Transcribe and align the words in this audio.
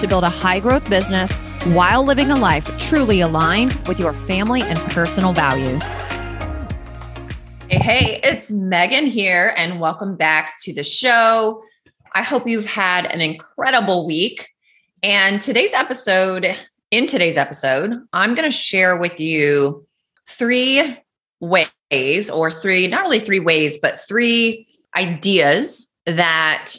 to 0.00 0.06
build 0.06 0.24
a 0.24 0.28
high 0.28 0.60
growth 0.60 0.88
business 0.90 1.36
while 1.66 2.04
living 2.04 2.30
a 2.30 2.36
life 2.36 2.66
truly 2.78 3.20
aligned 3.20 3.74
with 3.86 3.98
your 3.98 4.12
family 4.12 4.62
and 4.62 4.78
personal 4.90 5.32
values. 5.32 5.94
Hey, 7.70 8.20
it's 8.22 8.50
Megan 8.50 9.06
here, 9.06 9.54
and 9.56 9.80
welcome 9.80 10.16
back 10.16 10.54
to 10.62 10.72
the 10.74 10.84
show. 10.84 11.62
I 12.14 12.22
hope 12.22 12.46
you've 12.46 12.66
had 12.66 13.06
an 13.06 13.20
incredible 13.20 14.06
week. 14.06 14.48
And 15.02 15.40
today's 15.40 15.74
episode, 15.74 16.56
in 16.90 17.06
today's 17.06 17.36
episode, 17.36 17.92
I'm 18.12 18.34
going 18.34 18.48
to 18.48 18.56
share 18.56 18.96
with 18.96 19.18
you 19.18 19.86
three 20.28 20.98
ways, 21.40 22.30
or 22.30 22.50
three, 22.50 22.86
not 22.86 23.02
really 23.02 23.18
three 23.18 23.40
ways, 23.40 23.78
but 23.78 24.00
three 24.00 24.66
ideas 24.96 25.92
that 26.06 26.76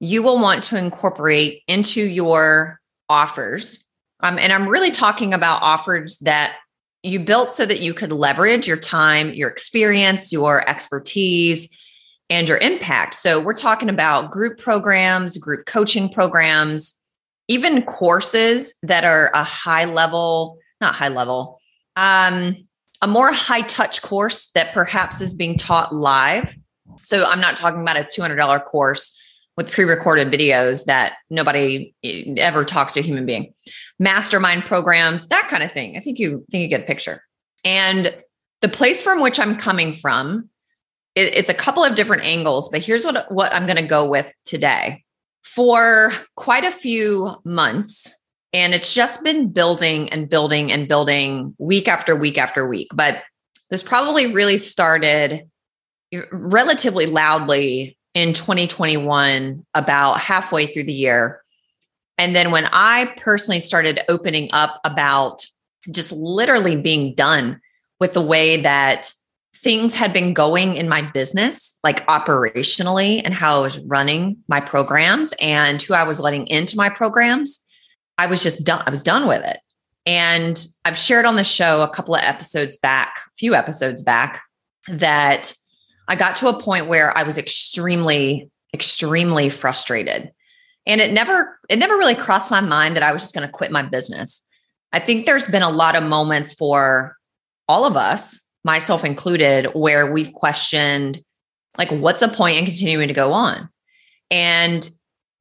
you 0.00 0.22
will 0.22 0.38
want 0.38 0.62
to 0.64 0.76
incorporate 0.76 1.62
into 1.66 2.02
your 2.02 2.80
offers. 3.08 3.88
Um, 4.20 4.38
and 4.38 4.52
I'm 4.52 4.68
really 4.68 4.90
talking 4.90 5.34
about 5.34 5.62
offers 5.62 6.18
that 6.20 6.56
you 7.02 7.20
built 7.20 7.52
so 7.52 7.64
that 7.64 7.80
you 7.80 7.94
could 7.94 8.12
leverage 8.12 8.66
your 8.66 8.76
time, 8.76 9.32
your 9.32 9.48
experience, 9.48 10.32
your 10.32 10.68
expertise, 10.68 11.74
and 12.30 12.48
your 12.48 12.58
impact. 12.58 13.14
So 13.14 13.40
we're 13.40 13.54
talking 13.54 13.88
about 13.88 14.30
group 14.30 14.58
programs, 14.58 15.36
group 15.38 15.66
coaching 15.66 16.08
programs, 16.08 17.00
even 17.46 17.82
courses 17.82 18.74
that 18.82 19.04
are 19.04 19.30
a 19.32 19.44
high 19.44 19.86
level, 19.86 20.58
not 20.80 20.94
high 20.94 21.08
level, 21.08 21.60
um, 21.96 22.56
a 23.00 23.06
more 23.06 23.32
high 23.32 23.62
touch 23.62 24.02
course 24.02 24.50
that 24.50 24.74
perhaps 24.74 25.20
is 25.20 25.32
being 25.32 25.56
taught 25.56 25.94
live. 25.94 26.56
So 27.02 27.24
I'm 27.24 27.40
not 27.40 27.56
talking 27.56 27.80
about 27.80 27.96
a 27.96 28.04
$200 28.04 28.64
course 28.64 29.16
with 29.58 29.72
pre-recorded 29.72 30.30
videos 30.30 30.84
that 30.84 31.16
nobody 31.30 31.92
eh, 32.04 32.32
ever 32.36 32.64
talks 32.64 32.94
to 32.94 33.00
a 33.00 33.02
human 33.02 33.26
being. 33.26 33.52
Mastermind 33.98 34.64
programs 34.64 35.26
that 35.28 35.48
kind 35.50 35.64
of 35.64 35.72
thing. 35.72 35.96
I 35.96 36.00
think 36.00 36.20
you 36.20 36.46
think 36.50 36.62
you 36.62 36.68
get 36.68 36.82
the 36.82 36.86
picture. 36.86 37.24
And 37.64 38.16
the 38.62 38.68
place 38.68 39.02
from 39.02 39.20
which 39.20 39.38
i'm 39.38 39.56
coming 39.56 39.92
from 39.92 40.48
it, 41.14 41.34
it's 41.36 41.48
a 41.48 41.54
couple 41.54 41.84
of 41.84 41.94
different 41.94 42.24
angles 42.24 42.68
but 42.68 42.80
here's 42.80 43.04
what 43.04 43.30
what 43.30 43.52
i'm 43.52 43.66
going 43.66 43.76
to 43.76 43.82
go 43.82 44.08
with 44.08 44.32
today. 44.46 45.04
For 45.44 46.12
quite 46.36 46.64
a 46.64 46.70
few 46.70 47.34
months 47.44 48.14
and 48.52 48.74
it's 48.74 48.94
just 48.94 49.24
been 49.24 49.50
building 49.50 50.08
and 50.10 50.28
building 50.28 50.70
and 50.70 50.86
building 50.86 51.56
week 51.58 51.88
after 51.88 52.14
week 52.14 52.38
after 52.38 52.68
week 52.68 52.88
but 52.94 53.22
this 53.70 53.82
probably 53.82 54.32
really 54.32 54.58
started 54.58 55.48
eh, 56.12 56.22
relatively 56.30 57.06
loudly 57.06 57.97
in 58.14 58.32
2021, 58.32 59.64
about 59.74 60.20
halfway 60.20 60.66
through 60.66 60.84
the 60.84 60.92
year. 60.92 61.42
And 62.16 62.34
then 62.34 62.50
when 62.50 62.68
I 62.72 63.14
personally 63.16 63.60
started 63.60 64.00
opening 64.08 64.48
up 64.52 64.80
about 64.84 65.46
just 65.90 66.12
literally 66.12 66.76
being 66.76 67.14
done 67.14 67.60
with 68.00 68.12
the 68.12 68.20
way 68.20 68.60
that 68.62 69.12
things 69.56 69.94
had 69.94 70.12
been 70.12 70.34
going 70.34 70.76
in 70.76 70.88
my 70.88 71.02
business, 71.02 71.78
like 71.82 72.06
operationally, 72.06 73.20
and 73.24 73.34
how 73.34 73.58
I 73.58 73.62
was 73.62 73.78
running 73.80 74.38
my 74.48 74.60
programs 74.60 75.34
and 75.40 75.80
who 75.82 75.94
I 75.94 76.04
was 76.04 76.20
letting 76.20 76.46
into 76.46 76.76
my 76.76 76.88
programs, 76.88 77.64
I 78.18 78.26
was 78.26 78.42
just 78.42 78.64
done. 78.64 78.82
I 78.86 78.90
was 78.90 79.02
done 79.02 79.26
with 79.26 79.44
it. 79.44 79.58
And 80.06 80.64
I've 80.84 80.98
shared 80.98 81.24
on 81.24 81.36
the 81.36 81.44
show 81.44 81.82
a 81.82 81.90
couple 81.90 82.14
of 82.14 82.22
episodes 82.22 82.76
back, 82.76 83.20
a 83.26 83.34
few 83.36 83.54
episodes 83.54 84.02
back, 84.02 84.42
that 84.88 85.52
I 86.08 86.16
got 86.16 86.36
to 86.36 86.48
a 86.48 86.60
point 86.60 86.88
where 86.88 87.16
I 87.16 87.22
was 87.22 87.36
extremely, 87.38 88.50
extremely 88.74 89.50
frustrated. 89.50 90.32
And 90.86 91.02
it 91.02 91.12
never, 91.12 91.60
it 91.68 91.78
never 91.78 91.98
really 91.98 92.14
crossed 92.14 92.50
my 92.50 92.62
mind 92.62 92.96
that 92.96 93.02
I 93.02 93.12
was 93.12 93.20
just 93.20 93.34
going 93.34 93.46
to 93.46 93.52
quit 93.52 93.70
my 93.70 93.82
business. 93.82 94.46
I 94.90 95.00
think 95.00 95.26
there's 95.26 95.46
been 95.46 95.62
a 95.62 95.70
lot 95.70 95.94
of 95.94 96.02
moments 96.02 96.54
for 96.54 97.14
all 97.68 97.84
of 97.84 97.94
us, 97.94 98.50
myself 98.64 99.04
included, 99.04 99.66
where 99.74 100.10
we've 100.10 100.32
questioned, 100.32 101.22
like, 101.76 101.90
what's 101.90 102.20
the 102.20 102.28
point 102.28 102.56
in 102.56 102.64
continuing 102.64 103.08
to 103.08 103.14
go 103.14 103.34
on? 103.34 103.68
And 104.30 104.88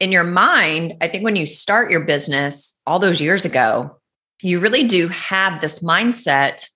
in 0.01 0.11
your 0.11 0.25
mind, 0.25 0.97
I 0.99 1.07
think 1.07 1.23
when 1.23 1.37
you 1.37 1.47
start 1.47 1.89
your 1.89 2.01
business 2.01 2.81
all 2.85 2.99
those 2.99 3.21
years 3.21 3.45
ago, 3.45 3.97
you 4.41 4.59
really 4.59 4.85
do 4.85 5.07
have 5.07 5.61
this 5.61 5.79
mindset 5.81 6.69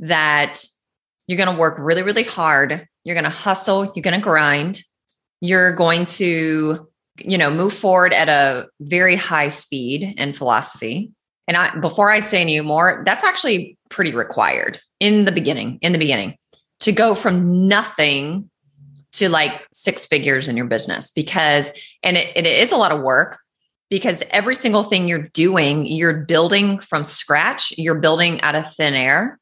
that 0.00 0.64
you're 1.26 1.36
going 1.36 1.54
to 1.54 1.60
work 1.60 1.76
really, 1.78 2.02
really 2.02 2.24
hard 2.24 2.88
you're 3.06 3.14
going 3.14 3.22
to 3.22 3.30
hustle, 3.30 3.92
you're 3.94 4.02
going 4.02 4.16
to 4.16 4.20
grind, 4.20 4.82
you're 5.40 5.72
going 5.76 6.06
to, 6.06 6.88
you 7.20 7.38
know, 7.38 7.52
move 7.52 7.72
forward 7.72 8.12
at 8.12 8.28
a 8.28 8.66
very 8.80 9.14
high 9.14 9.48
speed 9.48 10.12
and 10.18 10.36
philosophy. 10.36 11.12
And 11.46 11.56
I, 11.56 11.78
before 11.78 12.10
I 12.10 12.18
say 12.18 12.40
any 12.40 12.60
more, 12.60 13.04
that's 13.06 13.22
actually 13.22 13.78
pretty 13.90 14.12
required 14.12 14.80
in 14.98 15.24
the 15.24 15.30
beginning, 15.30 15.78
in 15.82 15.92
the 15.92 16.00
beginning 16.00 16.36
to 16.80 16.90
go 16.90 17.14
from 17.14 17.68
nothing 17.68 18.50
to 19.12 19.28
like 19.28 19.64
six 19.72 20.04
figures 20.04 20.48
in 20.48 20.56
your 20.56 20.66
business 20.66 21.12
because, 21.12 21.70
and 22.02 22.16
it, 22.16 22.36
it 22.36 22.44
is 22.44 22.72
a 22.72 22.76
lot 22.76 22.90
of 22.90 23.02
work 23.02 23.38
because 23.88 24.24
every 24.32 24.56
single 24.56 24.82
thing 24.82 25.06
you're 25.06 25.28
doing, 25.28 25.86
you're 25.86 26.24
building 26.24 26.80
from 26.80 27.04
scratch, 27.04 27.72
you're 27.78 27.94
building 28.00 28.40
out 28.40 28.56
of 28.56 28.74
thin 28.74 28.94
air. 28.94 29.38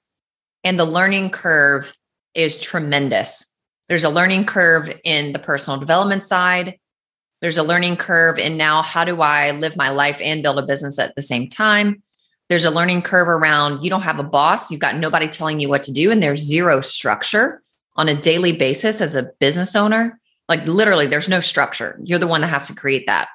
And 0.64 0.78
the 0.78 0.84
learning 0.84 1.30
curve 1.30 1.94
is 2.34 2.58
tremendous. 2.58 3.53
There's 3.88 4.04
a 4.04 4.10
learning 4.10 4.46
curve 4.46 4.90
in 5.04 5.32
the 5.32 5.38
personal 5.38 5.78
development 5.78 6.24
side. 6.24 6.78
There's 7.40 7.58
a 7.58 7.62
learning 7.62 7.96
curve 7.96 8.38
in 8.38 8.56
now 8.56 8.80
how 8.80 9.04
do 9.04 9.20
I 9.20 9.50
live 9.50 9.76
my 9.76 9.90
life 9.90 10.20
and 10.22 10.42
build 10.42 10.58
a 10.58 10.66
business 10.66 10.98
at 10.98 11.14
the 11.14 11.22
same 11.22 11.48
time? 11.48 12.02
There's 12.48 12.64
a 12.64 12.70
learning 12.70 13.02
curve 13.02 13.28
around 13.28 13.84
you 13.84 13.90
don't 13.90 14.02
have 14.02 14.18
a 14.18 14.24
boss, 14.24 14.70
you've 14.70 14.80
got 14.80 14.96
nobody 14.96 15.28
telling 15.28 15.60
you 15.60 15.68
what 15.68 15.82
to 15.84 15.92
do, 15.92 16.10
and 16.10 16.22
there's 16.22 16.40
zero 16.40 16.80
structure 16.80 17.62
on 17.96 18.08
a 18.08 18.20
daily 18.20 18.52
basis 18.52 19.00
as 19.00 19.14
a 19.14 19.30
business 19.38 19.76
owner. 19.76 20.18
Like 20.48 20.64
literally, 20.66 21.06
there's 21.06 21.28
no 21.28 21.40
structure. 21.40 21.98
You're 22.02 22.18
the 22.18 22.26
one 22.26 22.40
that 22.40 22.48
has 22.48 22.66
to 22.68 22.74
create 22.74 23.06
that. 23.06 23.28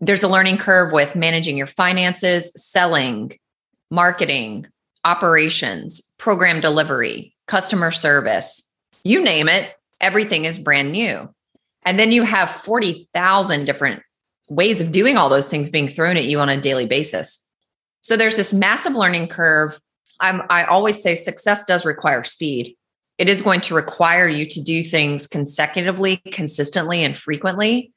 There's 0.00 0.22
a 0.22 0.28
learning 0.28 0.58
curve 0.58 0.92
with 0.92 1.16
managing 1.16 1.56
your 1.56 1.66
finances, 1.66 2.52
selling, 2.54 3.38
marketing, 3.90 4.66
operations, 5.04 6.14
program 6.18 6.60
delivery, 6.60 7.34
customer 7.46 7.90
service, 7.90 8.74
you 9.04 9.22
name 9.22 9.48
it, 9.48 9.72
everything 10.00 10.44
is 10.44 10.58
brand 10.58 10.92
new. 10.92 11.28
And 11.84 11.98
then 11.98 12.12
you 12.12 12.22
have 12.22 12.50
40,000 12.50 13.64
different 13.64 14.02
ways 14.48 14.80
of 14.80 14.92
doing 14.92 15.16
all 15.16 15.28
those 15.28 15.50
things 15.50 15.70
being 15.70 15.88
thrown 15.88 16.16
at 16.16 16.24
you 16.24 16.40
on 16.40 16.48
a 16.48 16.60
daily 16.60 16.86
basis. 16.86 17.48
So 18.00 18.16
there's 18.16 18.36
this 18.36 18.52
massive 18.52 18.94
learning 18.94 19.28
curve. 19.28 19.80
I'm, 20.20 20.42
I 20.50 20.64
always 20.64 21.02
say 21.02 21.14
success 21.14 21.64
does 21.64 21.84
require 21.84 22.24
speed. 22.24 22.76
It 23.18 23.28
is 23.28 23.42
going 23.42 23.60
to 23.62 23.74
require 23.74 24.28
you 24.28 24.46
to 24.46 24.62
do 24.62 24.82
things 24.82 25.26
consecutively, 25.26 26.18
consistently, 26.32 27.02
and 27.02 27.16
frequently 27.16 27.92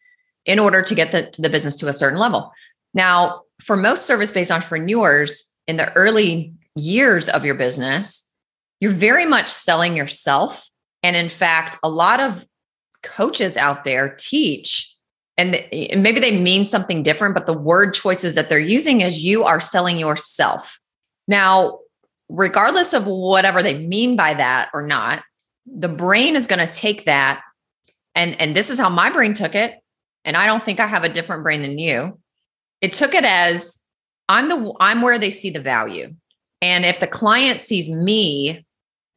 in 0.45 0.59
order 0.59 0.81
to 0.81 0.95
get 0.95 1.11
the, 1.11 1.33
the 1.37 1.49
business 1.49 1.75
to 1.77 1.87
a 1.87 1.93
certain 1.93 2.19
level. 2.19 2.51
Now, 2.93 3.41
for 3.61 3.75
most 3.75 4.05
service 4.05 4.31
based 4.31 4.51
entrepreneurs 4.51 5.43
in 5.67 5.77
the 5.77 5.91
early 5.93 6.53
years 6.75 7.27
of 7.27 7.45
your 7.45 7.55
business, 7.55 8.33
you're 8.79 8.91
very 8.91 9.25
much 9.25 9.49
selling 9.49 9.97
yourself 9.97 10.68
and 11.03 11.15
in 11.15 11.29
fact, 11.29 11.77
a 11.83 11.89
lot 11.89 12.19
of 12.19 12.45
coaches 13.03 13.57
out 13.57 13.85
there 13.85 14.15
teach, 14.19 14.93
and 15.37 15.51
maybe 15.71 16.19
they 16.19 16.39
mean 16.39 16.65
something 16.65 17.03
different, 17.03 17.33
but 17.33 17.45
the 17.45 17.57
word 17.57 17.93
choices 17.93 18.35
that 18.35 18.49
they're 18.49 18.59
using 18.59 19.01
is 19.01 19.23
you 19.23 19.43
are 19.43 19.61
selling 19.61 19.97
yourself. 19.97 20.79
Now, 21.27 21.79
regardless 22.27 22.93
of 22.93 23.05
whatever 23.05 23.63
they 23.63 23.85
mean 23.85 24.15
by 24.15 24.33
that 24.33 24.69
or 24.73 24.85
not, 24.85 25.23
the 25.65 25.87
brain 25.87 26.35
is 26.35 26.47
going 26.47 26.65
to 26.65 26.71
take 26.71 27.05
that. 27.05 27.41
And, 28.15 28.39
and 28.41 28.55
this 28.55 28.69
is 28.69 28.79
how 28.79 28.89
my 28.89 29.09
brain 29.09 29.33
took 29.33 29.55
it. 29.55 29.75
And 30.25 30.35
I 30.35 30.45
don't 30.45 30.61
think 30.61 30.79
I 30.79 30.87
have 30.87 31.03
a 31.03 31.09
different 31.09 31.43
brain 31.43 31.61
than 31.61 31.77
you. 31.79 32.19
It 32.81 32.93
took 32.93 33.13
it 33.13 33.23
as 33.23 33.81
I'm 34.27 34.49
the 34.49 34.73
I'm 34.79 35.01
where 35.01 35.17
they 35.17 35.31
see 35.31 35.49
the 35.49 35.61
value. 35.61 36.13
And 36.61 36.85
if 36.85 36.99
the 36.99 37.07
client 37.07 37.61
sees 37.61 37.89
me 37.89 38.65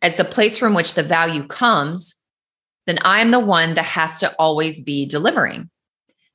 as 0.02 0.16
the 0.16 0.25
place 0.25 0.58
from 0.58 0.75
which 0.75 0.94
the 0.94 1.02
value 1.02 1.46
comes, 1.46 2.16
then 2.87 2.99
I'm 3.02 3.31
the 3.31 3.40
one 3.40 3.75
that 3.75 3.84
has 3.84 4.19
to 4.19 4.34
always 4.34 4.81
be 4.81 5.06
delivering. 5.06 5.70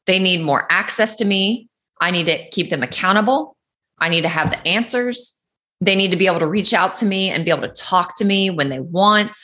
They 0.06 0.19
need 0.19 0.42
more 0.42 0.66
access 0.72 1.18
to 1.18 1.25
me. 1.25 1.68
I 2.00 2.12
need 2.12 2.25
to 2.25 2.50
keep 2.50 2.69
them 2.69 2.81
accountable. 2.81 3.58
I 4.00 4.10
need 4.10 4.22
to 4.22 4.30
have 4.30 4.50
the 4.50 4.66
answers. 4.68 5.36
They 5.81 5.96
need 5.96 6.12
to 6.12 6.18
be 6.18 6.28
able 6.28 6.40
to 6.40 6.48
reach 6.48 6.74
out 6.74 6.94
to 6.94 7.06
me 7.06 7.30
and 7.30 7.44
be 7.44 7.52
able 7.52 7.68
to 7.68 7.74
talk 7.74 8.18
to 8.18 8.25
me 8.25 8.50
when 8.50 8.69
they 8.69 8.80
want. 8.80 9.38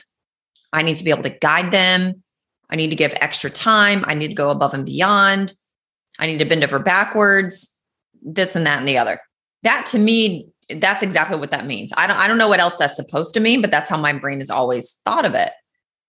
I 0.72 0.82
need 0.82 0.96
to 0.96 1.04
be 1.04 1.12
able 1.12 1.24
to 1.24 1.30
guide 1.30 1.72
them. 1.72 2.24
I 2.70 2.76
need 2.76 2.90
to 2.90 2.96
give 2.96 3.14
extra 3.18 3.50
time. 3.50 4.06
I 4.08 4.14
need 4.14 4.30
to 4.30 4.34
go 4.34 4.50
above 4.50 4.74
and 4.74 4.86
beyond. 4.86 5.54
I 6.18 6.28
need 6.28 6.40
to 6.40 6.46
bend 6.46 6.64
over 6.64 6.80
backwards, 6.80 7.78
this 8.22 8.56
and 8.56 8.66
that 8.66 8.80
and 8.80 8.88
the 8.88 8.98
other. 8.98 9.20
That 9.64 9.86
to 9.88 10.00
me, 10.00 10.53
that's 10.80 11.04
exactly 11.04 11.38
what 11.38 11.52
that 11.52 11.66
means. 11.66 11.94
I 11.96 12.08
don't 12.08 12.18
I 12.18 12.28
don't 12.28 12.38
know 12.38 12.48
what 12.48 12.60
else 12.60 12.78
that's 12.78 12.96
supposed 12.96 13.34
to 13.36 13.40
mean, 13.40 13.62
but 13.62 13.72
that's 13.72 13.90
how 13.90 13.98
my 13.98 14.14
brain 14.14 14.40
has 14.40 14.50
always 14.50 14.94
thought 15.06 15.26
of 15.26 15.34
it. 15.34 15.52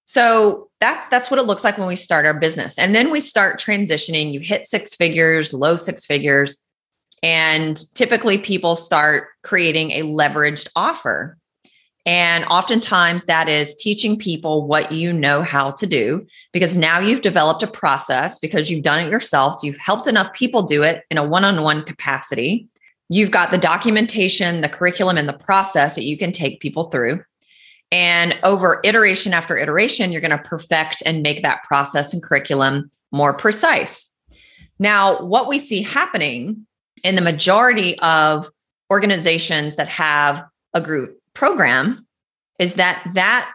So 0.05 0.71
that's 0.81 1.09
that's 1.09 1.31
what 1.31 1.41
it 1.41 1.45
looks 1.45 1.65
like 1.65 1.79
when 1.79 1.89
we 1.89 1.97
start 1.97 2.27
our 2.27 2.39
business. 2.39 2.79
And 2.79 2.95
then 2.95 3.11
we 3.11 3.21
start 3.21 3.61
transitioning. 3.61 4.33
You 4.33 4.41
hit 4.41 4.67
six 4.67 4.95
figures, 4.95 5.53
low 5.55 5.77
six 5.77 6.05
figures, 6.05 6.65
and 7.23 7.83
typically 7.95 8.39
people 8.39 8.77
start 8.77 9.29
creating 9.43 9.93
a 9.93 10.03
leveraged 10.03 10.69
offer. 10.77 11.39
And 12.07 12.45
oftentimes 12.45 13.25
that 13.25 13.49
is 13.49 13.75
teaching 13.75 14.19
people 14.19 14.67
what 14.67 14.93
you 14.93 15.11
know 15.11 15.41
how 15.41 15.71
to 15.71 15.87
do 15.87 16.27
because 16.53 16.77
now 16.77 16.99
you've 16.99 17.23
developed 17.23 17.63
a 17.63 17.67
process 17.67 18.39
because 18.39 18.71
you've 18.71 18.85
done 18.85 19.03
it 19.03 19.11
yourself. 19.11 19.63
You've 19.63 19.79
helped 19.79 20.07
enough 20.07 20.35
people 20.35 20.65
do 20.65 20.83
it 20.83 21.03
in 21.11 21.17
a 21.17 21.25
one 21.25 21.45
on 21.45 21.63
one 21.63 21.83
capacity. 21.83 22.69
You've 23.09 23.31
got 23.31 23.51
the 23.51 23.59
documentation, 23.59 24.61
the 24.61 24.69
curriculum, 24.69 25.17
and 25.17 25.29
the 25.29 25.35
process 25.35 25.95
that 25.95 26.05
you 26.05 26.17
can 26.17 26.33
take 26.33 26.61
people 26.61 26.91
through. 26.91 27.23
And 27.93 28.39
over 28.43 28.81
iteration 28.83 29.33
after 29.33 29.57
iteration, 29.57 30.11
you're 30.11 30.21
going 30.21 30.31
to 30.31 30.39
perfect 30.39 31.03
and 31.05 31.23
make 31.23 31.43
that 31.43 31.63
process 31.65 32.13
and 32.13 32.23
curriculum 32.23 32.91
more 33.13 33.35
precise. 33.35 34.11
Now, 34.79 35.23
what 35.23 35.49
we 35.49 35.59
see 35.59 35.83
happening 35.83 36.67
in 37.05 37.15
the 37.15 37.23
majority 37.23 37.99
of 38.01 38.51
organizations 38.91 39.77
that 39.77 39.89
have 39.89 40.45
a 40.73 40.81
group 40.81 41.21
program 41.35 42.07
is 42.59 42.75
that 42.75 43.07
that 43.15 43.53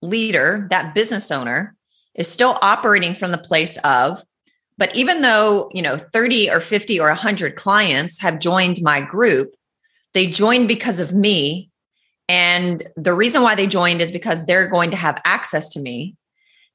leader, 0.00 0.66
that 0.70 0.94
business 0.94 1.30
owner 1.30 1.74
is 2.14 2.28
still 2.28 2.58
operating 2.62 3.14
from 3.14 3.32
the 3.32 3.38
place 3.38 3.76
of 3.78 4.22
but 4.78 4.94
even 4.96 5.22
though, 5.22 5.70
you 5.72 5.82
know, 5.82 5.96
30 5.96 6.50
or 6.50 6.60
50 6.60 7.00
or 7.00 7.08
100 7.08 7.56
clients 7.56 8.20
have 8.20 8.40
joined 8.40 8.78
my 8.82 9.00
group, 9.00 9.54
they 10.14 10.26
joined 10.26 10.68
because 10.68 11.00
of 11.00 11.12
me 11.12 11.70
and 12.28 12.88
the 12.96 13.12
reason 13.12 13.42
why 13.42 13.54
they 13.54 13.66
joined 13.66 14.00
is 14.00 14.10
because 14.10 14.46
they're 14.46 14.68
going 14.68 14.90
to 14.90 14.96
have 14.96 15.20
access 15.24 15.68
to 15.70 15.80
me. 15.80 16.16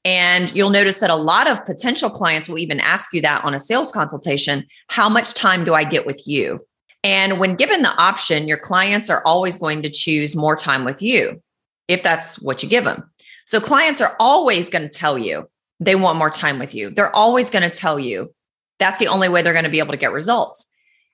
And 0.06 0.54
you'll 0.56 0.69
notice 0.69 1.00
that 1.00 1.10
a 1.10 1.16
lot 1.16 1.48
of 1.48 1.66
potential 1.66 2.10
clients 2.10 2.48
will 2.48 2.60
even 2.60 2.80
ask 2.80 3.13
you 3.13 3.22
that 3.22 3.44
on 3.44 3.54
a 3.54 3.60
sales 3.60 3.92
consultation 3.92 4.66
How 4.88 5.10
much 5.10 5.34
time 5.34 5.66
do 5.66 5.74
I 5.74 5.84
get 5.84 6.06
with 6.06 6.25
you? 6.28 6.66
And 7.04 7.40
when 7.40 7.56
given 7.56 7.81
the 7.81 7.96
option, 7.96 8.48
your 8.48 8.57
clients 8.57 9.10
are 9.10 9.24
always 9.25 9.57
going 9.57 9.81
to 9.84 9.90
choose 9.90 10.36
more 10.36 10.56
time 10.56 10.86
with 10.86 11.01
you 11.01 11.42
if 11.88 12.04
that's 12.04 12.40
what 12.42 12.62
you 12.62 12.69
give 12.69 12.84
them. 12.84 13.10
So 13.46 13.60
clients 13.60 14.00
are 14.00 14.16
always 14.19 14.69
going 14.69 14.88
to 14.88 14.90
tell 14.90 15.18
you 15.18 15.50
they 15.80 15.96
want 15.96 16.18
more 16.18 16.30
time 16.30 16.60
with 16.60 16.76
you. 16.76 16.90
They're 16.90 17.16
always 17.16 17.50
going 17.50 17.70
to 17.70 17.76
tell 17.76 18.00
you 18.00 18.34
that's 18.80 19.00
the 19.00 19.08
only 19.08 19.30
way 19.30 19.42
they're 19.42 19.54
going 19.54 19.66
to 19.66 19.72
be 19.72 19.80
able 19.80 19.92
to 19.92 19.98
get 19.98 20.12
results. 20.12 20.72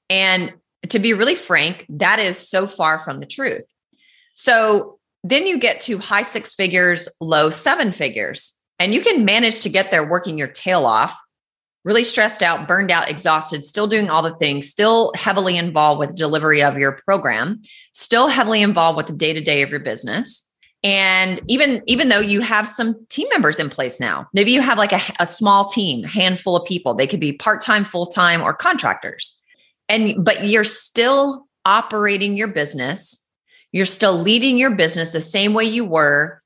And 0.10 0.54
to 0.90 1.00
be 1.00 1.14
really 1.14 1.36
frank, 1.36 1.86
that 1.90 2.20
is 2.20 2.38
so 2.38 2.68
far 2.68 3.00
from 3.00 3.20
the 3.20 3.26
truth. 3.26 3.66
So 4.36 5.00
then 5.24 5.48
you 5.48 5.58
get 5.58 5.82
to 5.82 5.98
high 5.98 6.24
six 6.24 6.54
figures, 6.54 7.10
low 7.20 7.50
seven 7.50 7.92
figures, 7.92 8.62
and 8.78 8.94
you 8.94 9.02
can 9.02 9.26
manage 9.26 9.62
to 9.62 9.70
get 9.70 9.90
there 9.90 10.08
working 10.08 10.38
your 10.38 10.48
tail 10.48 10.86
off, 10.86 11.18
really 11.84 12.04
stressed 12.04 12.44
out, 12.44 12.68
burned 12.68 12.92
out, 12.92 13.10
exhausted, 13.10 13.64
still 13.64 13.88
doing 13.88 14.10
all 14.10 14.22
the 14.22 14.36
things, 14.36 14.70
still 14.70 15.12
heavily 15.16 15.58
involved 15.58 16.00
with 16.00 16.16
delivery 16.16 16.62
of 16.62 16.78
your 16.78 17.00
program, 17.06 17.62
still 17.94 18.28
heavily 18.28 18.62
involved 18.62 18.98
with 18.98 19.08
the 19.08 19.14
day 19.14 19.34
to 19.34 19.42
day 19.42 19.62
of 19.62 19.70
your 19.70 19.80
business. 19.80 20.54
And 20.86 21.42
even 21.48 21.84
even 21.88 22.08
though 22.08 22.22
you 22.22 22.40
have 22.40 22.66
some 22.66 23.06
team 23.10 23.28
members 23.32 23.60
in 23.60 23.70
place 23.70 24.00
now, 24.00 24.30
maybe 24.34 24.52
you 24.52 24.62
have 24.62 24.78
like 24.78 24.94
a, 24.94 25.02
a 25.20 25.26
small 25.26 25.66
team, 25.66 26.04
handful 26.04 26.56
of 26.56 26.66
people. 26.66 26.94
They 26.94 27.08
could 27.08 27.20
be 27.20 27.34
part 27.34 27.60
time, 27.60 27.84
full 27.84 28.06
time, 28.06 28.42
or 28.42 28.54
contractors, 28.54 29.42
and 29.90 30.24
but 30.24 30.46
you're 30.46 30.64
still 30.64 31.48
operating 31.66 32.38
your 32.38 32.48
business 32.48 33.26
you're 33.76 33.86
still 33.86 34.18
leading 34.18 34.58
your 34.58 34.74
business 34.74 35.12
the 35.12 35.20
same 35.20 35.54
way 35.54 35.66
you 35.66 35.84
were 35.84 36.42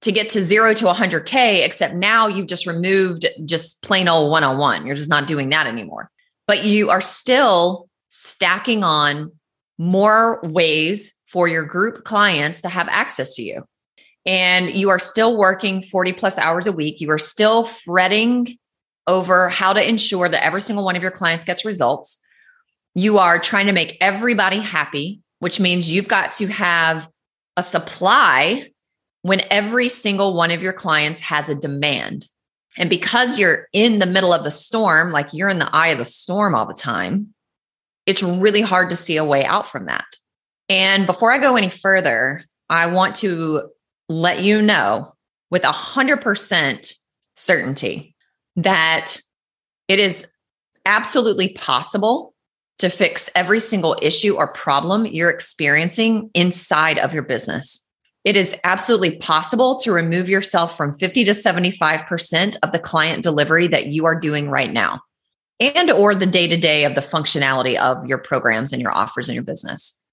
to 0.00 0.10
get 0.10 0.30
to 0.30 0.40
zero 0.40 0.72
to 0.72 0.86
100K, 0.86 1.62
except 1.62 1.92
now 1.92 2.26
you've 2.26 2.46
just 2.46 2.66
removed 2.66 3.26
just 3.44 3.82
plain 3.82 4.08
old 4.08 4.30
one 4.30 4.44
on 4.44 4.56
one. 4.56 4.86
You're 4.86 4.96
just 4.96 5.10
not 5.10 5.28
doing 5.28 5.50
that 5.50 5.66
anymore. 5.66 6.10
But 6.46 6.64
you 6.64 6.88
are 6.88 7.02
still 7.02 7.90
stacking 8.08 8.82
on 8.82 9.30
more 9.76 10.40
ways 10.42 11.14
for 11.34 11.46
your 11.46 11.64
group 11.64 12.04
clients 12.04 12.62
to 12.62 12.70
have 12.70 12.88
access 12.88 13.34
to 13.34 13.42
you. 13.42 13.62
And 14.24 14.70
you 14.70 14.88
are 14.88 14.98
still 14.98 15.36
working 15.36 15.82
40 15.82 16.14
plus 16.14 16.38
hours 16.38 16.66
a 16.66 16.72
week. 16.72 17.02
You 17.02 17.10
are 17.10 17.18
still 17.18 17.64
fretting 17.64 18.56
over 19.06 19.50
how 19.50 19.74
to 19.74 19.86
ensure 19.86 20.30
that 20.30 20.42
every 20.42 20.62
single 20.62 20.82
one 20.86 20.96
of 20.96 21.02
your 21.02 21.10
clients 21.10 21.44
gets 21.44 21.66
results. 21.66 22.18
You 22.94 23.18
are 23.18 23.38
trying 23.38 23.66
to 23.66 23.72
make 23.72 23.98
everybody 24.00 24.60
happy 24.60 25.20
which 25.44 25.60
means 25.60 25.92
you've 25.92 26.08
got 26.08 26.32
to 26.32 26.46
have 26.46 27.06
a 27.58 27.62
supply 27.62 28.70
when 29.20 29.42
every 29.50 29.90
single 29.90 30.32
one 30.34 30.50
of 30.50 30.62
your 30.62 30.72
clients 30.72 31.20
has 31.20 31.50
a 31.50 31.54
demand. 31.54 32.26
And 32.78 32.88
because 32.88 33.38
you're 33.38 33.68
in 33.74 33.98
the 33.98 34.06
middle 34.06 34.32
of 34.32 34.42
the 34.42 34.50
storm, 34.50 35.12
like 35.12 35.34
you're 35.34 35.50
in 35.50 35.58
the 35.58 35.68
eye 35.70 35.88
of 35.88 35.98
the 35.98 36.06
storm 36.06 36.54
all 36.54 36.64
the 36.64 36.72
time, 36.72 37.34
it's 38.06 38.22
really 38.22 38.62
hard 38.62 38.88
to 38.88 38.96
see 38.96 39.18
a 39.18 39.24
way 39.24 39.44
out 39.44 39.66
from 39.66 39.84
that. 39.84 40.06
And 40.68 41.06
before 41.06 41.30
I 41.30 41.38
go 41.38 41.56
any 41.56 41.70
further, 41.70 42.44
I 42.70 42.86
want 42.86 43.16
to 43.16 43.68
let 44.08 44.42
you 44.42 44.62
know 44.62 45.12
with 45.50 45.62
100% 45.62 46.94
certainty 47.34 48.14
that 48.56 49.18
it 49.88 49.98
is 49.98 50.30
absolutely 50.86 51.50
possible 51.50 52.34
to 52.78 52.88
fix 52.88 53.30
every 53.34 53.60
single 53.60 53.96
issue 54.02 54.34
or 54.36 54.52
problem 54.52 55.06
you're 55.06 55.30
experiencing 55.30 56.30
inside 56.34 56.98
of 56.98 57.14
your 57.14 57.22
business. 57.22 57.80
It 58.24 58.36
is 58.36 58.56
absolutely 58.64 59.18
possible 59.18 59.76
to 59.76 59.92
remove 59.92 60.28
yourself 60.28 60.76
from 60.76 60.94
50 60.94 61.24
to 61.24 61.30
75% 61.32 62.56
of 62.62 62.72
the 62.72 62.78
client 62.78 63.22
delivery 63.22 63.68
that 63.68 63.88
you 63.88 64.06
are 64.06 64.18
doing 64.18 64.48
right 64.48 64.72
now 64.72 65.00
and 65.60 65.90
or 65.90 66.14
the 66.14 66.26
day-to-day 66.26 66.84
of 66.84 66.94
the 66.94 67.00
functionality 67.00 67.78
of 67.78 68.04
your 68.06 68.18
programs 68.18 68.72
and 68.72 68.82
your 68.82 68.92
offers 68.92 69.28
in 69.28 69.34
your 69.34 69.44
business. 69.44 70.03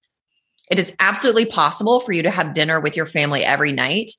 It 0.70 0.78
is 0.78 0.94
absolutely 1.00 1.46
possible 1.46 2.00
for 2.00 2.12
you 2.12 2.22
to 2.22 2.30
have 2.30 2.54
dinner 2.54 2.80
with 2.80 2.96
your 2.96 3.06
family 3.06 3.44
every 3.44 3.72
night. 3.72 4.12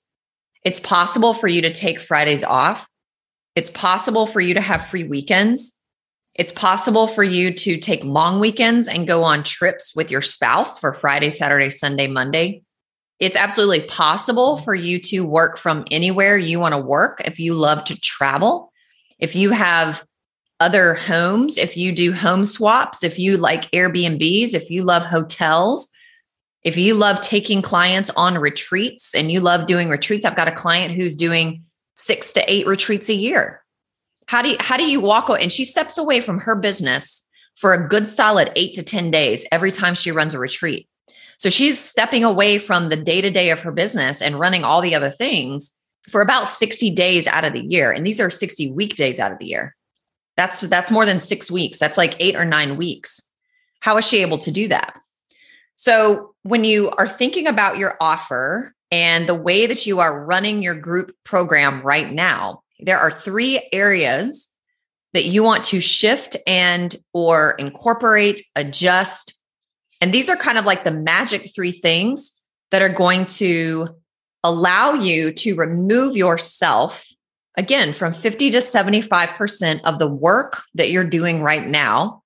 It's 0.63 0.79
possible 0.79 1.33
for 1.33 1.47
you 1.47 1.61
to 1.61 1.73
take 1.73 2.01
Fridays 2.01 2.43
off. 2.43 2.87
It's 3.55 3.69
possible 3.69 4.25
for 4.25 4.41
you 4.41 4.53
to 4.53 4.61
have 4.61 4.87
free 4.87 5.03
weekends. 5.03 5.79
It's 6.35 6.51
possible 6.51 7.07
for 7.07 7.23
you 7.23 7.53
to 7.53 7.77
take 7.77 8.03
long 8.03 8.39
weekends 8.39 8.87
and 8.87 9.07
go 9.07 9.23
on 9.23 9.43
trips 9.43 9.95
with 9.95 10.09
your 10.09 10.21
spouse 10.21 10.79
for 10.79 10.93
Friday, 10.93 11.29
Saturday, 11.29 11.69
Sunday, 11.69 12.07
Monday. 12.07 12.63
It's 13.19 13.37
absolutely 13.37 13.81
possible 13.81 14.57
for 14.57 14.73
you 14.73 14.99
to 15.01 15.23
work 15.23 15.57
from 15.57 15.85
anywhere 15.91 16.37
you 16.37 16.59
want 16.59 16.73
to 16.73 16.79
work 16.79 17.21
if 17.25 17.39
you 17.39 17.53
love 17.53 17.85
to 17.85 17.99
travel. 17.99 18.71
If 19.19 19.35
you 19.35 19.51
have 19.51 20.03
other 20.59 20.95
homes, 20.95 21.57
if 21.57 21.77
you 21.77 21.91
do 21.91 22.13
home 22.13 22.45
swaps, 22.45 23.03
if 23.03 23.19
you 23.19 23.37
like 23.37 23.69
Airbnbs, 23.71 24.53
if 24.53 24.71
you 24.71 24.83
love 24.83 25.05
hotels, 25.05 25.89
if 26.63 26.77
you 26.77 26.93
love 26.93 27.19
taking 27.21 27.61
clients 27.61 28.09
on 28.11 28.37
retreats 28.37 29.13
and 29.13 29.31
you 29.31 29.41
love 29.41 29.67
doing 29.67 29.89
retreats, 29.89 30.25
I've 30.25 30.35
got 30.35 30.47
a 30.47 30.53
client 30.53 30.93
who's 30.93 31.15
doing 31.15 31.63
six 31.95 32.33
to 32.33 32.51
eight 32.51 32.65
retreats 32.65 33.09
a 33.09 33.13
year. 33.13 33.61
How 34.27 34.41
do 34.41 34.49
you, 34.49 34.57
how 34.59 34.77
do 34.77 34.89
you 34.89 35.01
walk 35.01 35.29
away? 35.29 35.41
And 35.41 35.51
she 35.51 35.65
steps 35.65 35.97
away 35.97 36.21
from 36.21 36.39
her 36.39 36.55
business 36.55 37.27
for 37.55 37.73
a 37.73 37.87
good 37.87 38.07
solid 38.07 38.51
eight 38.55 38.73
to 38.75 38.83
10 38.83 39.11
days 39.11 39.45
every 39.51 39.71
time 39.71 39.93
she 39.93 40.11
runs 40.11 40.33
a 40.33 40.39
retreat. 40.39 40.87
So 41.37 41.49
she's 41.49 41.79
stepping 41.79 42.23
away 42.23 42.57
from 42.57 42.89
the 42.89 42.95
day 42.95 43.19
to 43.21 43.29
day 43.29 43.49
of 43.49 43.61
her 43.61 43.71
business 43.71 44.21
and 44.21 44.39
running 44.39 44.63
all 44.63 44.81
the 44.81 44.95
other 44.95 45.09
things 45.09 45.77
for 46.09 46.21
about 46.21 46.47
60 46.47 46.91
days 46.91 47.27
out 47.27 47.43
of 47.43 47.53
the 47.53 47.65
year. 47.65 47.91
And 47.91 48.05
these 48.05 48.21
are 48.21 48.29
60 48.29 48.71
weekdays 48.71 49.19
out 49.19 49.31
of 49.31 49.39
the 49.39 49.45
year. 49.45 49.75
That's 50.35 50.61
that's 50.61 50.91
more 50.91 51.05
than 51.05 51.19
6 51.19 51.51
weeks. 51.51 51.79
That's 51.79 51.97
like 51.97 52.15
8 52.19 52.35
or 52.35 52.45
9 52.45 52.77
weeks. 52.77 53.33
How 53.81 53.97
is 53.97 54.07
she 54.07 54.21
able 54.21 54.37
to 54.39 54.51
do 54.51 54.67
that? 54.69 54.97
So 55.75 56.33
when 56.43 56.63
you 56.63 56.89
are 56.91 57.07
thinking 57.07 57.47
about 57.47 57.77
your 57.77 57.95
offer 57.99 58.73
and 58.91 59.27
the 59.27 59.35
way 59.35 59.65
that 59.65 59.85
you 59.85 59.99
are 59.99 60.25
running 60.25 60.61
your 60.61 60.75
group 60.75 61.15
program 61.23 61.81
right 61.81 62.11
now, 62.11 62.63
there 62.79 62.97
are 62.97 63.11
three 63.11 63.69
areas 63.71 64.49
that 65.13 65.25
you 65.25 65.43
want 65.43 65.63
to 65.65 65.79
shift 65.79 66.35
and 66.47 66.95
or 67.13 67.51
incorporate, 67.59 68.41
adjust. 68.55 69.39
And 70.01 70.13
these 70.13 70.29
are 70.29 70.35
kind 70.35 70.57
of 70.57 70.65
like 70.65 70.83
the 70.83 70.91
magic 70.91 71.53
three 71.53 71.71
things 71.71 72.31
that 72.71 72.81
are 72.81 72.89
going 72.89 73.25
to 73.27 73.89
allow 74.43 74.93
you 74.93 75.31
to 75.31 75.55
remove 75.55 76.17
yourself 76.17 77.07
again 77.55 77.93
from 77.93 78.11
50 78.11 78.51
to 78.51 78.57
75% 78.57 79.81
of 79.83 79.99
the 79.99 80.07
work 80.07 80.63
that 80.73 80.89
you're 80.89 81.07
doing 81.07 81.43
right 81.43 81.65
now 81.65 82.22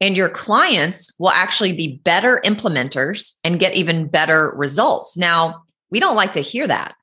And 0.00 0.16
your 0.16 0.30
clients 0.30 1.12
will 1.18 1.30
actually 1.30 1.72
be 1.72 2.00
better 2.04 2.40
implementers 2.44 3.34
and 3.44 3.60
get 3.60 3.74
even 3.74 4.08
better 4.08 4.52
results. 4.56 5.16
Now, 5.16 5.62
we 5.90 6.00
don't 6.00 6.16
like 6.16 6.32
to 6.32 6.40
hear 6.40 6.66
that. 6.66 6.94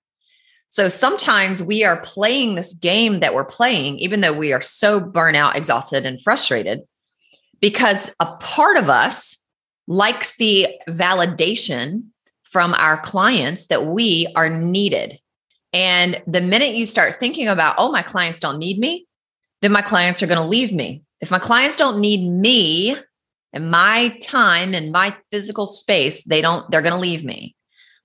So 0.70 0.90
sometimes 0.90 1.64
we 1.64 1.84
are 1.84 2.02
playing 2.02 2.56
this 2.56 2.74
game 2.74 3.20
that 3.22 3.34
we're 3.34 3.46
playing, 3.46 4.00
even 4.00 4.22
though 4.22 4.34
we 4.34 4.52
are 4.52 4.62
so 4.62 5.00
burnout, 5.00 5.56
exhausted, 5.56 6.06
and 6.06 6.22
frustrated, 6.22 6.82
because 7.62 8.14
a 8.20 8.36
part 8.38 8.78
of 8.78 8.90
us 8.90 9.48
likes 9.88 10.36
the 10.36 10.68
validation 10.90 12.04
from 12.44 12.74
our 12.74 13.00
clients 13.00 13.68
that 13.68 13.86
we 13.86 14.28
are 14.36 14.50
needed. 14.50 15.20
And 15.72 16.22
the 16.28 16.42
minute 16.42 16.76
you 16.76 16.86
start 16.86 17.20
thinking 17.20 17.48
about, 17.48 17.76
oh, 17.78 17.92
my 17.92 18.02
clients 18.02 18.40
don't 18.40 18.60
need 18.60 18.80
me, 18.80 19.08
then 19.62 19.72
my 19.72 19.82
clients 19.82 20.22
are 20.22 20.28
going 20.28 20.42
to 20.42 20.48
leave 20.48 20.74
me. 20.74 21.04
If 21.22 21.32
my 21.32 21.40
clients 21.40 21.76
don't 21.76 22.00
need 22.00 22.30
me 22.30 22.96
and 23.54 23.72
my 23.72 24.18
time 24.22 24.74
and 24.74 24.92
my 24.92 25.16
physical 25.32 25.66
space, 25.66 26.24
they 26.24 26.42
don't, 26.42 26.70
they're 26.70 26.82
going 26.82 26.94
to 26.94 27.00
leave 27.00 27.24
me. 27.24 27.56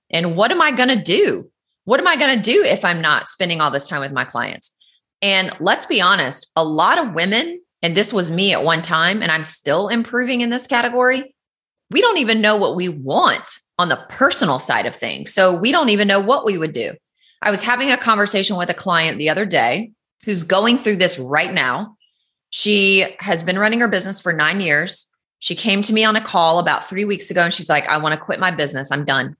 And 0.09 0.35
what 0.35 0.51
am 0.51 0.61
I 0.61 0.71
going 0.71 0.89
to 0.89 0.95
do? 0.95 1.49
What 1.85 1.99
am 1.99 2.07
I 2.07 2.15
going 2.15 2.35
to 2.35 2.41
do 2.41 2.63
if 2.63 2.85
I'm 2.85 3.01
not 3.01 3.27
spending 3.27 3.61
all 3.61 3.71
this 3.71 3.87
time 3.87 4.01
with 4.01 4.11
my 4.11 4.25
clients? 4.25 4.75
And 5.21 5.51
let's 5.59 5.85
be 5.85 6.01
honest, 6.01 6.51
a 6.55 6.63
lot 6.63 6.97
of 6.97 7.13
women, 7.13 7.61
and 7.81 7.95
this 7.95 8.13
was 8.13 8.31
me 8.31 8.53
at 8.53 8.63
one 8.63 8.81
time, 8.81 9.21
and 9.21 9.31
I'm 9.31 9.43
still 9.43 9.87
improving 9.89 10.41
in 10.41 10.49
this 10.49 10.67
category, 10.67 11.33
we 11.91 12.01
don't 12.01 12.17
even 12.17 12.41
know 12.41 12.55
what 12.55 12.75
we 12.75 12.89
want 12.89 13.47
on 13.77 13.89
the 13.89 14.03
personal 14.09 14.59
side 14.59 14.85
of 14.85 14.95
things. 14.95 15.33
So 15.33 15.53
we 15.53 15.71
don't 15.71 15.89
even 15.89 16.07
know 16.07 16.19
what 16.19 16.45
we 16.45 16.57
would 16.57 16.73
do. 16.73 16.93
I 17.41 17.51
was 17.51 17.63
having 17.63 17.91
a 17.91 17.97
conversation 17.97 18.55
with 18.55 18.69
a 18.69 18.73
client 18.73 19.17
the 19.17 19.29
other 19.29 19.45
day 19.45 19.91
who's 20.23 20.43
going 20.43 20.77
through 20.77 20.97
this 20.97 21.19
right 21.19 21.53
now. 21.53 21.95
She 22.55 23.03
has 23.17 23.41
been 23.41 23.57
running 23.57 23.79
her 23.79 23.87
business 23.87 24.19
for 24.19 24.31
nine 24.31 24.61
years. 24.61 25.11
She 25.39 25.55
came 25.55 25.81
to 25.81 25.91
me 25.91 26.03
on 26.03 26.15
a 26.15 26.21
call 26.21 26.59
about 26.59 26.87
three 26.87 27.03
weeks 27.03 27.31
ago 27.31 27.41
and 27.41 27.51
she's 27.51 27.67
like, 27.67 27.87
I 27.87 27.97
want 27.97 28.13
to 28.13 28.23
quit 28.23 28.39
my 28.39 28.51
business. 28.51 28.91
I'm 28.91 29.05
done. 29.05 29.35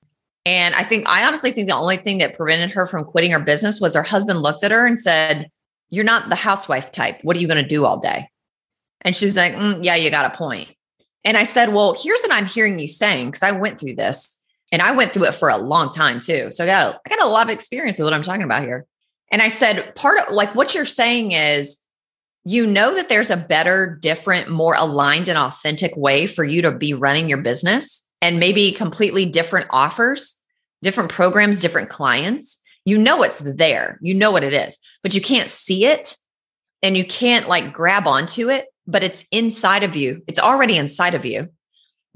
And 0.47 0.73
I 0.73 0.83
think, 0.83 1.07
I 1.07 1.23
honestly 1.23 1.51
think 1.51 1.69
the 1.69 1.75
only 1.75 1.97
thing 1.97 2.17
that 2.17 2.35
prevented 2.35 2.71
her 2.71 2.87
from 2.87 3.05
quitting 3.05 3.29
her 3.29 3.39
business 3.39 3.79
was 3.79 3.93
her 3.93 4.01
husband 4.01 4.39
looked 4.39 4.63
at 4.63 4.71
her 4.71 4.87
and 4.87 4.99
said, 4.99 5.51
You're 5.91 6.03
not 6.03 6.29
the 6.29 6.35
housewife 6.35 6.91
type. 6.91 7.19
What 7.21 7.37
are 7.37 7.39
you 7.39 7.47
going 7.47 7.61
to 7.61 7.69
do 7.69 7.85
all 7.85 7.99
day? 7.99 8.29
And 9.01 9.15
she's 9.15 9.37
like, 9.37 9.53
mm, 9.53 9.83
Yeah, 9.83 9.95
you 9.95 10.09
got 10.09 10.33
a 10.33 10.35
point. 10.35 10.73
And 11.23 11.37
I 11.37 11.43
said, 11.43 11.71
Well, 11.71 11.95
here's 11.95 12.21
what 12.21 12.33
I'm 12.33 12.47
hearing 12.47 12.79
you 12.79 12.87
saying, 12.87 13.27
because 13.27 13.43
I 13.43 13.51
went 13.51 13.79
through 13.79 13.93
this 13.93 14.43
and 14.71 14.81
I 14.81 14.91
went 14.91 15.11
through 15.11 15.25
it 15.25 15.35
for 15.35 15.49
a 15.49 15.57
long 15.57 15.91
time 15.91 16.19
too. 16.19 16.51
So 16.51 16.63
I 16.63 16.67
got, 16.67 16.99
I 17.05 17.09
got 17.09 17.21
a 17.21 17.27
lot 17.27 17.45
of 17.45 17.53
experience 17.53 17.99
with 17.99 18.07
what 18.07 18.13
I'm 18.15 18.23
talking 18.23 18.41
about 18.41 18.63
here. 18.63 18.87
And 19.31 19.39
I 19.39 19.49
said, 19.49 19.93
part 19.93 20.17
of 20.17 20.33
like 20.33 20.55
what 20.55 20.73
you're 20.73 20.83
saying 20.83 21.33
is, 21.33 21.77
you 22.45 22.67
know 22.67 22.93
that 22.95 23.09
there's 23.09 23.29
a 23.29 23.37
better, 23.37 23.97
different, 24.01 24.49
more 24.49 24.75
aligned 24.77 25.29
and 25.29 25.37
authentic 25.37 25.95
way 25.95 26.27
for 26.27 26.43
you 26.43 26.61
to 26.63 26.71
be 26.71 26.93
running 26.93 27.29
your 27.29 27.41
business 27.41 28.05
and 28.21 28.39
maybe 28.39 28.71
completely 28.71 29.25
different 29.25 29.67
offers, 29.69 30.39
different 30.81 31.09
programs, 31.09 31.61
different 31.61 31.89
clients. 31.89 32.61
You 32.85 32.97
know 32.97 33.23
it's 33.23 33.39
there. 33.39 33.97
You 34.01 34.13
know 34.13 34.31
what 34.31 34.43
it 34.43 34.53
is, 34.53 34.77
but 35.01 35.15
you 35.15 35.21
can't 35.21 35.49
see 35.49 35.85
it 35.85 36.17
and 36.81 36.97
you 36.97 37.05
can't 37.05 37.47
like 37.47 37.71
grab 37.71 38.07
onto 38.07 38.49
it, 38.49 38.67
but 38.85 39.03
it's 39.03 39.25
inside 39.31 39.83
of 39.83 39.95
you. 39.95 40.21
It's 40.27 40.39
already 40.39 40.77
inside 40.77 41.15
of 41.15 41.25
you. 41.25 41.47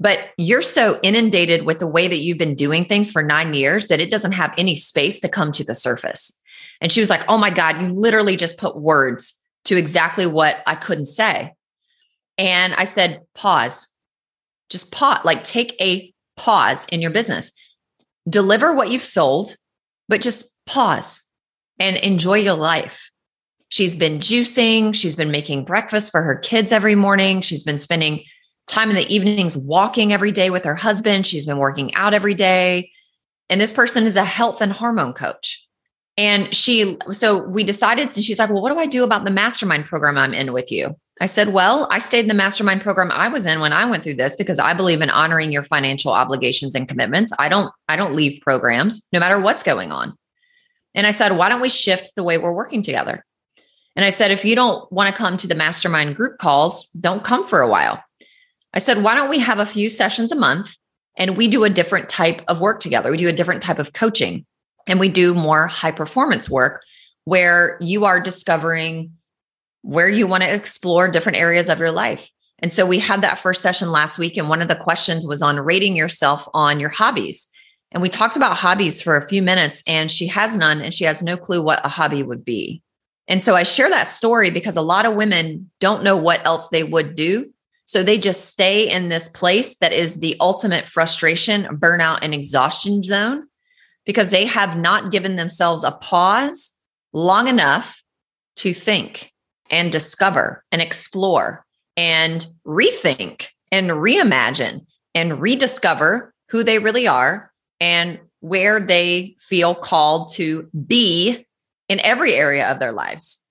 But 0.00 0.20
you're 0.36 0.62
so 0.62 1.00
inundated 1.02 1.64
with 1.64 1.80
the 1.80 1.86
way 1.86 2.06
that 2.06 2.18
you've 2.18 2.38
been 2.38 2.54
doing 2.54 2.84
things 2.84 3.10
for 3.10 3.22
nine 3.22 3.54
years 3.54 3.86
that 3.86 4.00
it 4.00 4.10
doesn't 4.10 4.32
have 4.32 4.54
any 4.56 4.76
space 4.76 5.20
to 5.20 5.28
come 5.28 5.50
to 5.52 5.64
the 5.64 5.74
surface. 5.74 6.40
And 6.80 6.92
she 6.92 7.00
was 7.00 7.10
like, 7.10 7.24
Oh 7.28 7.38
my 7.38 7.50
God, 7.50 7.80
you 7.80 7.88
literally 7.88 8.36
just 8.36 8.58
put 8.58 8.78
words 8.78 9.37
to 9.68 9.76
exactly 9.76 10.24
what 10.24 10.56
I 10.66 10.74
couldn't 10.74 11.06
say. 11.06 11.52
And 12.38 12.72
I 12.74 12.84
said, 12.84 13.20
Pause, 13.34 13.88
just 14.70 14.90
pause, 14.90 15.20
like 15.24 15.44
take 15.44 15.76
a 15.78 16.10
pause 16.38 16.86
in 16.86 17.02
your 17.02 17.10
business, 17.10 17.52
deliver 18.26 18.72
what 18.72 18.88
you've 18.88 19.02
sold, 19.02 19.56
but 20.08 20.22
just 20.22 20.58
pause 20.64 21.20
and 21.78 21.98
enjoy 21.98 22.38
your 22.38 22.54
life. 22.54 23.10
She's 23.68 23.94
been 23.94 24.20
juicing, 24.20 24.94
she's 24.94 25.14
been 25.14 25.30
making 25.30 25.66
breakfast 25.66 26.12
for 26.12 26.22
her 26.22 26.36
kids 26.36 26.72
every 26.72 26.94
morning, 26.94 27.42
she's 27.42 27.62
been 27.62 27.76
spending 27.76 28.24
time 28.68 28.88
in 28.88 28.96
the 28.96 29.14
evenings 29.14 29.54
walking 29.54 30.14
every 30.14 30.32
day 30.32 30.48
with 30.48 30.64
her 30.64 30.76
husband, 30.76 31.26
she's 31.26 31.44
been 31.44 31.58
working 31.58 31.94
out 31.94 32.14
every 32.14 32.34
day. 32.34 32.90
And 33.50 33.60
this 33.60 33.72
person 33.72 34.04
is 34.04 34.16
a 34.16 34.24
health 34.24 34.62
and 34.62 34.72
hormone 34.72 35.12
coach. 35.12 35.67
And 36.18 36.52
she, 36.52 36.98
so 37.12 37.44
we 37.44 37.62
decided, 37.62 38.08
and 38.16 38.24
she's 38.24 38.40
like, 38.40 38.50
well, 38.50 38.60
what 38.60 38.72
do 38.72 38.78
I 38.78 38.86
do 38.86 39.04
about 39.04 39.24
the 39.24 39.30
mastermind 39.30 39.84
program 39.84 40.18
I'm 40.18 40.34
in 40.34 40.52
with 40.52 40.72
you? 40.72 40.96
I 41.20 41.26
said, 41.26 41.52
well, 41.52 41.86
I 41.92 42.00
stayed 42.00 42.22
in 42.22 42.28
the 42.28 42.34
mastermind 42.34 42.82
program 42.82 43.12
I 43.12 43.28
was 43.28 43.46
in 43.46 43.60
when 43.60 43.72
I 43.72 43.84
went 43.86 44.02
through 44.02 44.16
this 44.16 44.34
because 44.34 44.58
I 44.58 44.74
believe 44.74 45.00
in 45.00 45.10
honoring 45.10 45.52
your 45.52 45.62
financial 45.62 46.12
obligations 46.12 46.74
and 46.74 46.88
commitments. 46.88 47.32
I 47.38 47.48
don't, 47.48 47.72
I 47.88 47.94
don't 47.94 48.14
leave 48.14 48.40
programs 48.42 49.06
no 49.12 49.20
matter 49.20 49.40
what's 49.40 49.62
going 49.62 49.92
on. 49.92 50.16
And 50.92 51.06
I 51.06 51.12
said, 51.12 51.36
why 51.36 51.48
don't 51.48 51.60
we 51.60 51.68
shift 51.68 52.16
the 52.16 52.24
way 52.24 52.36
we're 52.36 52.52
working 52.52 52.82
together? 52.82 53.24
And 53.94 54.04
I 54.04 54.10
said, 54.10 54.32
if 54.32 54.44
you 54.44 54.56
don't 54.56 54.90
want 54.92 55.14
to 55.14 55.16
come 55.16 55.36
to 55.36 55.46
the 55.46 55.54
mastermind 55.54 56.16
group 56.16 56.38
calls, 56.38 56.88
don't 56.90 57.22
come 57.22 57.46
for 57.46 57.60
a 57.60 57.68
while. 57.68 58.02
I 58.74 58.80
said, 58.80 59.04
why 59.04 59.14
don't 59.14 59.30
we 59.30 59.38
have 59.38 59.60
a 59.60 59.66
few 59.66 59.88
sessions 59.88 60.32
a 60.32 60.36
month 60.36 60.76
and 61.16 61.36
we 61.36 61.46
do 61.46 61.62
a 61.62 61.70
different 61.70 62.08
type 62.08 62.42
of 62.48 62.60
work 62.60 62.80
together? 62.80 63.10
We 63.10 63.16
do 63.16 63.28
a 63.28 63.32
different 63.32 63.62
type 63.62 63.78
of 63.78 63.92
coaching 63.92 64.46
and 64.88 64.98
we 64.98 65.08
do 65.08 65.34
more 65.34 65.66
high 65.66 65.92
performance 65.92 66.50
work 66.50 66.82
where 67.24 67.76
you 67.80 68.06
are 68.06 68.20
discovering 68.20 69.12
where 69.82 70.08
you 70.08 70.26
want 70.26 70.42
to 70.42 70.52
explore 70.52 71.08
different 71.08 71.38
areas 71.38 71.68
of 71.68 71.78
your 71.78 71.92
life. 71.92 72.30
And 72.60 72.72
so 72.72 72.84
we 72.84 72.98
had 72.98 73.22
that 73.22 73.38
first 73.38 73.62
session 73.62 73.92
last 73.92 74.18
week, 74.18 74.36
and 74.36 74.48
one 74.48 74.60
of 74.60 74.68
the 74.68 74.74
questions 74.74 75.24
was 75.24 75.42
on 75.42 75.60
rating 75.60 75.94
yourself 75.94 76.48
on 76.54 76.80
your 76.80 76.88
hobbies. 76.88 77.46
And 77.92 78.02
we 78.02 78.08
talked 78.08 78.34
about 78.34 78.56
hobbies 78.56 79.00
for 79.00 79.16
a 79.16 79.26
few 79.26 79.42
minutes, 79.42 79.82
and 79.86 80.10
she 80.10 80.26
has 80.26 80.56
none, 80.56 80.80
and 80.80 80.92
she 80.92 81.04
has 81.04 81.22
no 81.22 81.36
clue 81.36 81.62
what 81.62 81.84
a 81.84 81.88
hobby 81.88 82.22
would 82.22 82.44
be. 82.44 82.82
And 83.28 83.42
so 83.42 83.54
I 83.54 83.62
share 83.62 83.90
that 83.90 84.08
story 84.08 84.50
because 84.50 84.76
a 84.76 84.82
lot 84.82 85.06
of 85.06 85.14
women 85.14 85.70
don't 85.80 86.02
know 86.02 86.16
what 86.16 86.44
else 86.44 86.68
they 86.68 86.82
would 86.82 87.14
do. 87.14 87.52
So 87.84 88.02
they 88.02 88.18
just 88.18 88.46
stay 88.46 88.90
in 88.90 89.08
this 89.08 89.28
place 89.28 89.76
that 89.76 89.92
is 89.92 90.20
the 90.20 90.36
ultimate 90.40 90.88
frustration, 90.88 91.64
burnout, 91.64 92.18
and 92.22 92.34
exhaustion 92.34 93.02
zone 93.02 93.47
because 94.08 94.30
they 94.30 94.46
have 94.46 94.74
not 94.74 95.12
given 95.12 95.36
themselves 95.36 95.84
a 95.84 95.90
pause 95.90 96.72
long 97.12 97.46
enough 97.46 98.02
to 98.56 98.72
think 98.72 99.34
and 99.70 99.92
discover 99.92 100.64
and 100.72 100.80
explore 100.80 101.66
and 101.94 102.46
rethink 102.66 103.48
and 103.70 103.90
reimagine 103.90 104.86
and 105.14 105.42
rediscover 105.42 106.32
who 106.48 106.64
they 106.64 106.78
really 106.78 107.06
are 107.06 107.52
and 107.80 108.18
where 108.40 108.80
they 108.80 109.36
feel 109.38 109.74
called 109.74 110.32
to 110.32 110.70
be 110.86 111.46
in 111.90 112.00
every 112.00 112.32
area 112.32 112.66
of 112.70 112.78
their 112.78 112.92
lives. 112.92 113.44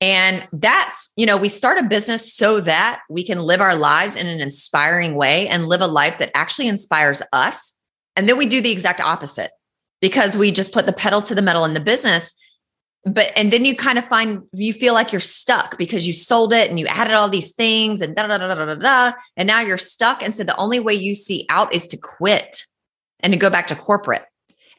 And 0.00 0.46
that's, 0.52 1.10
you 1.16 1.26
know, 1.26 1.36
we 1.36 1.48
start 1.48 1.78
a 1.78 1.88
business 1.88 2.32
so 2.32 2.60
that 2.60 3.00
we 3.10 3.24
can 3.24 3.40
live 3.40 3.60
our 3.60 3.74
lives 3.74 4.14
in 4.14 4.28
an 4.28 4.40
inspiring 4.40 5.16
way 5.16 5.48
and 5.48 5.66
live 5.66 5.80
a 5.80 5.88
life 5.88 6.18
that 6.18 6.30
actually 6.32 6.68
inspires 6.68 7.22
us. 7.32 7.76
And 8.14 8.28
then 8.28 8.38
we 8.38 8.46
do 8.46 8.60
the 8.60 8.70
exact 8.70 9.00
opposite 9.00 9.50
because 10.00 10.36
we 10.36 10.50
just 10.50 10.72
put 10.72 10.86
the 10.86 10.92
pedal 10.92 11.22
to 11.22 11.34
the 11.34 11.42
metal 11.42 11.64
in 11.64 11.74
the 11.74 11.80
business. 11.80 12.34
But 13.04 13.32
and 13.34 13.50
then 13.50 13.64
you 13.64 13.74
kind 13.74 13.98
of 13.98 14.04
find 14.06 14.42
you 14.52 14.74
feel 14.74 14.92
like 14.92 15.12
you're 15.12 15.20
stuck 15.20 15.78
because 15.78 16.06
you 16.06 16.12
sold 16.12 16.52
it 16.52 16.68
and 16.68 16.78
you 16.78 16.86
added 16.86 17.14
all 17.14 17.30
these 17.30 17.52
things 17.52 18.02
and 18.02 18.14
da 18.14 18.26
da 18.26 18.36
da 18.36 18.54
da 18.54 18.66
da 18.66 18.74
da 18.74 19.12
and 19.36 19.46
now 19.46 19.60
you're 19.60 19.78
stuck. 19.78 20.22
And 20.22 20.34
so 20.34 20.44
the 20.44 20.56
only 20.56 20.80
way 20.80 20.94
you 20.94 21.14
see 21.14 21.46
out 21.48 21.74
is 21.74 21.86
to 21.88 21.96
quit 21.96 22.64
and 23.20 23.32
to 23.32 23.38
go 23.38 23.48
back 23.48 23.68
to 23.68 23.74
corporate. 23.74 24.24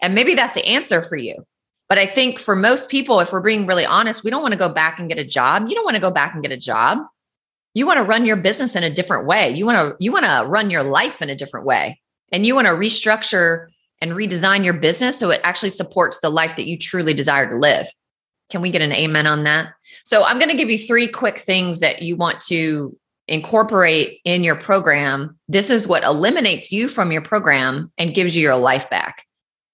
And 0.02 0.14
maybe 0.14 0.36
that's 0.36 0.54
the 0.54 0.66
answer 0.68 1.02
for 1.02 1.16
you. 1.16 1.46
But 1.90 1.98
i 1.98 2.06
think 2.06 2.40
for 2.40 2.56
most 2.56 2.90
people 2.90 3.20
if 3.22 3.32
we're 3.32 3.42
being 3.42 3.66
really 3.66 3.86
honest 3.86 4.24
we 4.24 4.32
don't 4.32 4.42
want 4.42 4.54
to 4.54 4.60
go 4.60 4.70
back 4.70 5.00
and 5.00 5.10
get 5.10 5.18
a 5.18 5.26
job. 5.26 5.68
You 5.68 5.76
don't 5.76 5.86
want 5.86 5.96
to 5.96 6.02
go 6.02 6.12
back 6.12 6.34
and 6.34 6.44
get 6.44 6.52
a 6.52 6.58
job. 6.58 7.00
You 7.74 7.88
want 7.88 7.98
to 7.98 8.04
run 8.04 8.26
your 8.26 8.38
business 8.38 8.76
in 8.76 8.84
a 8.84 8.90
different 8.90 9.26
way. 9.26 9.50
You 9.50 9.66
want 9.66 9.78
to 9.78 9.96
you 10.00 10.12
want 10.12 10.26
to 10.26 10.46
run 10.48 10.70
your 10.70 10.84
life 10.84 11.24
in 11.24 11.32
a 11.32 11.36
different 11.36 11.66
way. 11.66 12.00
And 12.32 12.46
you 12.46 12.54
want 12.54 12.68
to 12.68 12.74
restructure 12.74 13.68
and 14.02 14.12
redesign 14.12 14.66
your 14.66 14.74
business 14.74 15.18
so 15.18 15.30
it 15.30 15.42
actually 15.44 15.70
supports 15.70 16.20
the 16.20 16.30
life 16.30 16.56
that 16.56 16.68
you 16.68 16.78
truly 16.78 17.14
desire 17.14 17.50
to 17.50 17.56
live. 17.56 17.88
Can 18.50 18.62
we 18.62 18.72
get 18.72 18.82
an 18.82 18.92
amen 18.92 19.28
on 19.28 19.44
that? 19.44 19.70
So, 20.04 20.24
I'm 20.24 20.40
going 20.40 20.50
to 20.50 20.58
give 20.58 20.70
you 20.70 20.78
three 20.78 21.08
quick 21.08 21.40
things 21.40 21.80
that 21.80 22.02
you 22.02 22.16
want 22.16 22.42
to 22.42 22.98
incorporate 23.28 24.20
in 24.26 24.44
your 24.44 24.56
program. 24.56 25.38
This 25.48 25.70
is 25.70 25.88
what 25.88 26.04
eliminates 26.04 26.72
you 26.72 26.90
from 26.90 27.12
your 27.12 27.22
program 27.22 27.92
and 27.98 28.14
gives 28.14 28.36
you 28.36 28.42
your 28.42 28.58
life 28.58 28.90
back. 28.90 29.26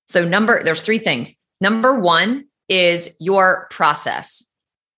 So, 0.07 0.27
number, 0.27 0.63
there's 0.63 0.81
three 0.81 0.99
things. 0.99 1.33
Number 1.59 1.99
one 1.99 2.45
is 2.69 3.15
your 3.19 3.67
process. 3.71 4.43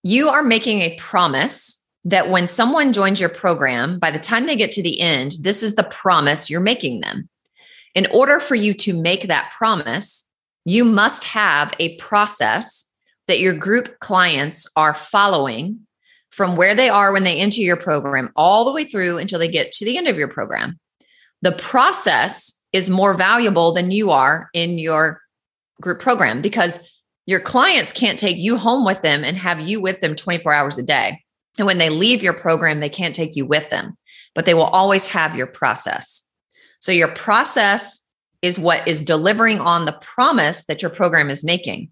You 0.03 0.29
are 0.29 0.43
making 0.43 0.81
a 0.81 0.97
promise 0.97 1.87
that 2.05 2.29
when 2.29 2.47
someone 2.47 2.93
joins 2.93 3.19
your 3.19 3.29
program, 3.29 3.99
by 3.99 4.11
the 4.11 4.19
time 4.19 4.45
they 4.45 4.55
get 4.55 4.71
to 4.73 4.83
the 4.83 4.99
end, 4.99 5.33
this 5.41 5.63
is 5.63 5.75
the 5.75 5.83
promise 5.83 6.49
you're 6.49 6.59
making 6.59 7.01
them. 7.01 7.29
In 7.95 8.07
order 8.07 8.39
for 8.39 8.55
you 8.55 8.73
to 8.75 8.99
make 8.99 9.23
that 9.23 9.51
promise, 9.57 10.31
you 10.65 10.85
must 10.85 11.23
have 11.25 11.73
a 11.79 11.97
process 11.97 12.91
that 13.27 13.39
your 13.39 13.53
group 13.53 13.99
clients 13.99 14.67
are 14.75 14.93
following 14.93 15.79
from 16.29 16.55
where 16.55 16.75
they 16.75 16.89
are 16.89 17.11
when 17.11 17.23
they 17.23 17.37
enter 17.37 17.61
your 17.61 17.77
program 17.77 18.31
all 18.35 18.65
the 18.65 18.71
way 18.71 18.83
through 18.83 19.17
until 19.17 19.39
they 19.39 19.47
get 19.47 19.71
to 19.73 19.85
the 19.85 19.97
end 19.97 20.07
of 20.07 20.17
your 20.17 20.27
program. 20.27 20.79
The 21.41 21.51
process 21.51 22.63
is 22.71 22.89
more 22.89 23.13
valuable 23.13 23.71
than 23.71 23.91
you 23.91 24.11
are 24.11 24.49
in 24.53 24.77
your 24.77 25.21
group 25.81 25.99
program 25.99 26.41
because 26.41 26.87
your 27.25 27.39
clients 27.39 27.93
can't 27.93 28.19
take 28.19 28.37
you 28.37 28.57
home 28.57 28.85
with 28.85 29.01
them 29.01 29.23
and 29.23 29.37
have 29.37 29.59
you 29.59 29.81
with 29.81 30.01
them 30.01 30.15
24 30.15 30.53
hours 30.53 30.77
a 30.77 30.83
day. 30.83 31.23
And 31.57 31.65
when 31.65 31.77
they 31.77 31.89
leave 31.89 32.23
your 32.23 32.33
program, 32.33 32.79
they 32.79 32.89
can't 32.89 33.15
take 33.15 33.35
you 33.35 33.45
with 33.45 33.69
them, 33.69 33.97
but 34.35 34.45
they 34.45 34.53
will 34.53 34.63
always 34.63 35.07
have 35.09 35.35
your 35.35 35.47
process. 35.47 36.28
So 36.79 36.91
your 36.91 37.13
process 37.13 38.01
is 38.41 38.57
what 38.57 38.87
is 38.87 39.01
delivering 39.01 39.59
on 39.59 39.85
the 39.85 39.97
promise 40.01 40.65
that 40.65 40.81
your 40.81 40.91
program 40.91 41.29
is 41.29 41.43
making. 41.43 41.91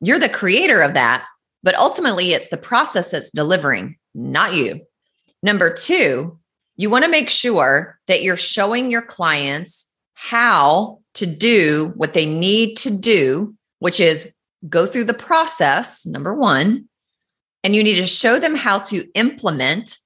You're 0.00 0.18
the 0.18 0.28
creator 0.28 0.80
of 0.82 0.94
that, 0.94 1.24
but 1.62 1.74
ultimately 1.76 2.32
it's 2.32 2.48
the 2.48 2.56
process 2.56 3.10
that's 3.10 3.30
delivering, 3.30 3.96
not 4.14 4.54
you. 4.54 4.80
Number 5.42 5.72
two, 5.72 6.38
you 6.76 6.90
want 6.90 7.04
to 7.04 7.10
make 7.10 7.28
sure 7.28 7.98
that 8.06 8.22
you're 8.22 8.36
showing 8.36 8.90
your 8.90 9.02
clients 9.02 9.92
how 10.14 11.00
to 11.14 11.26
do 11.26 11.92
what 11.96 12.14
they 12.14 12.26
need 12.26 12.76
to 12.78 12.90
do, 12.90 13.54
which 13.80 14.00
is 14.00 14.34
go 14.68 14.86
through 14.86 15.04
the 15.04 15.14
process, 15.14 16.06
number 16.06 16.34
one, 16.34 16.88
and 17.64 17.76
you 17.76 17.84
need 17.84 17.96
to 17.96 18.06
show 18.06 18.38
them 18.38 18.54
how 18.54 18.78
to 18.78 19.08
implement 19.14 19.98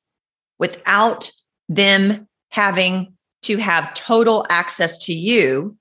without 0.58 1.30
them 1.68 2.26
having 2.50 3.15
to 3.46 3.56
have 3.58 3.94
total 3.94 4.46
access 4.50 4.98
to 4.98 5.14
you 5.14 5.76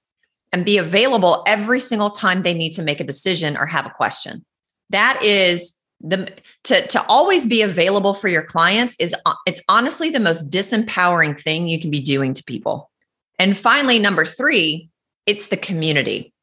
and 0.51 0.63
be 0.63 0.77
available 0.77 1.43
every 1.47 1.79
single 1.79 2.09
time 2.09 2.43
they 2.43 2.53
need 2.53 2.71
to 2.71 2.83
make 2.83 2.99
a 2.99 3.03
decision 3.03 3.57
or 3.57 3.65
have 3.65 3.85
a 3.85 3.89
question. 3.89 4.45
That 4.89 5.21
is 5.23 5.73
the 6.01 6.31
to 6.65 6.85
to 6.87 7.05
always 7.07 7.47
be 7.47 7.61
available 7.61 8.13
for 8.13 8.27
your 8.27 8.43
clients 8.43 8.95
is 8.99 9.15
it's 9.47 9.61
honestly 9.67 10.09
the 10.09 10.19
most 10.19 10.51
disempowering 10.51 11.39
thing 11.39 11.67
you 11.67 11.79
can 11.79 11.89
be 11.89 11.99
doing 11.99 12.33
to 12.33 12.43
people. 12.43 12.91
And 13.39 13.57
finally 13.57 13.99
number 13.99 14.25
3, 14.25 14.89
it's 15.25 15.47
the 15.47 15.57
community. 15.57 16.33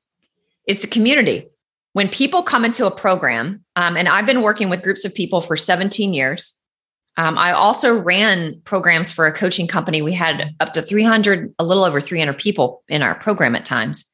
It's 0.66 0.82
the 0.82 0.88
community. 0.88 1.48
When 1.92 2.08
people 2.08 2.42
come 2.42 2.64
into 2.64 2.86
a 2.86 2.90
program, 2.90 3.64
um, 3.76 3.96
and 3.96 4.08
I've 4.08 4.26
been 4.26 4.42
working 4.42 4.68
with 4.68 4.82
groups 4.82 5.04
of 5.04 5.14
people 5.14 5.42
for 5.42 5.56
17 5.56 6.14
years, 6.14 6.61
um, 7.16 7.36
I 7.36 7.52
also 7.52 7.98
ran 7.98 8.60
programs 8.64 9.12
for 9.12 9.26
a 9.26 9.32
coaching 9.32 9.68
company. 9.68 10.00
We 10.00 10.14
had 10.14 10.54
up 10.60 10.72
to 10.72 10.82
300, 10.82 11.54
a 11.58 11.64
little 11.64 11.84
over 11.84 12.00
300 12.00 12.38
people 12.38 12.82
in 12.88 13.02
our 13.02 13.14
program 13.14 13.54
at 13.54 13.64
times. 13.64 14.10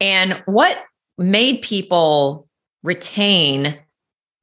And 0.00 0.42
what 0.46 0.78
made 1.18 1.60
people 1.60 2.48
retain, 2.82 3.78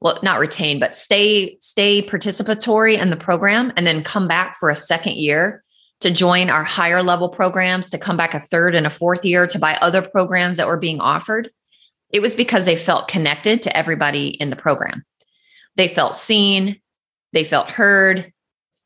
well, 0.01 0.19
not 0.21 0.39
retain, 0.39 0.79
but 0.79 0.93
stay, 0.93 1.57
stay 1.61 2.01
participatory 2.01 2.99
in 2.99 3.09
the 3.09 3.17
program 3.17 3.73
and 3.75 3.87
then 3.87 4.03
come 4.03 4.27
back 4.27 4.55
for 4.57 4.69
a 4.69 4.75
second 4.75 5.15
year 5.15 5.63
to 6.01 6.11
join 6.11 6.49
our 6.49 6.63
higher 6.63 7.01
level 7.01 7.29
programs, 7.29 7.89
to 7.89 7.97
come 7.97 8.17
back 8.17 8.33
a 8.33 8.39
third 8.39 8.75
and 8.75 8.85
a 8.85 8.91
fourth 8.91 9.25
year 9.25 9.47
to 9.47 9.57
buy 9.57 9.75
other 9.81 10.01
programs 10.01 10.57
that 10.57 10.67
were 10.67 10.77
being 10.77 10.99
offered. 10.99 11.49
It 12.11 12.21
was 12.21 12.35
because 12.35 12.65
they 12.65 12.75
felt 12.75 13.07
connected 13.07 13.63
to 13.63 13.75
everybody 13.75 14.27
in 14.27 14.51
the 14.51 14.55
program. 14.55 15.03
They 15.75 15.87
felt 15.87 16.13
seen, 16.13 16.79
they 17.35 17.43
felt 17.43 17.69
heard, 17.69 18.31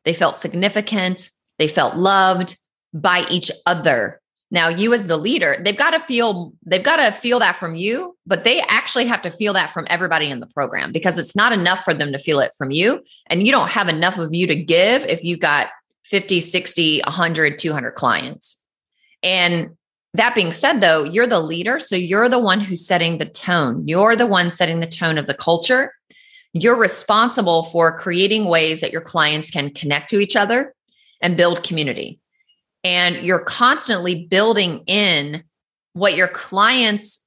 they 0.03 0.13
felt 0.13 0.35
significant, 0.35 1.29
they 1.59 1.67
felt 1.67 1.95
loved 1.95 2.57
by 2.93 3.25
each 3.29 3.51
other. 3.65 4.19
Now, 4.51 4.67
you 4.67 4.93
as 4.95 5.05
the 5.05 5.17
leader, 5.17 5.57
they've 5.63 5.77
got 5.77 5.91
to 5.91 5.99
feel 5.99 6.53
they've 6.65 6.83
got 6.83 6.97
to 6.97 7.11
feel 7.11 7.37
that 7.39 7.55
from 7.55 7.75
you, 7.75 8.17
but 8.25 8.43
they 8.43 8.61
actually 8.61 9.05
have 9.05 9.21
to 9.21 9.29
feel 9.29 9.53
that 9.53 9.69
from 9.69 9.85
everybody 9.87 10.31
in 10.31 10.39
the 10.39 10.47
program 10.47 10.91
because 10.91 11.19
it's 11.19 11.35
not 11.35 11.51
enough 11.51 11.83
for 11.83 11.93
them 11.93 12.11
to 12.11 12.17
feel 12.17 12.39
it 12.39 12.51
from 12.57 12.71
you 12.71 13.03
and 13.27 13.45
you 13.45 13.51
don't 13.51 13.69
have 13.69 13.87
enough 13.87 14.17
of 14.17 14.33
you 14.33 14.47
to 14.47 14.55
give 14.55 15.05
if 15.05 15.23
you've 15.23 15.39
got 15.39 15.67
50, 16.05 16.41
60, 16.41 17.01
100, 17.03 17.59
200 17.59 17.91
clients. 17.91 18.65
And 19.21 19.69
that 20.15 20.33
being 20.33 20.51
said, 20.51 20.81
though, 20.81 21.03
you're 21.03 21.27
the 21.27 21.39
leader. 21.39 21.79
So 21.79 21.95
you're 21.95 22.29
the 22.29 22.39
one 22.39 22.59
who's 22.59 22.83
setting 22.83 23.19
the 23.19 23.25
tone. 23.25 23.87
You're 23.87 24.15
the 24.15 24.25
one 24.25 24.49
setting 24.49 24.79
the 24.79 24.87
tone 24.87 25.19
of 25.19 25.27
the 25.27 25.35
culture. 25.35 25.93
You're 26.53 26.77
responsible 26.77 27.63
for 27.63 27.97
creating 27.97 28.45
ways 28.45 28.81
that 28.81 28.91
your 28.91 29.01
clients 29.01 29.51
can 29.51 29.71
connect 29.71 30.09
to 30.09 30.19
each 30.19 30.35
other 30.35 30.73
and 31.21 31.37
build 31.37 31.63
community. 31.63 32.19
And 32.83 33.17
you're 33.17 33.43
constantly 33.43 34.25
building 34.25 34.83
in 34.87 35.43
what 35.93 36.15
your 36.15 36.29
clients 36.29 37.25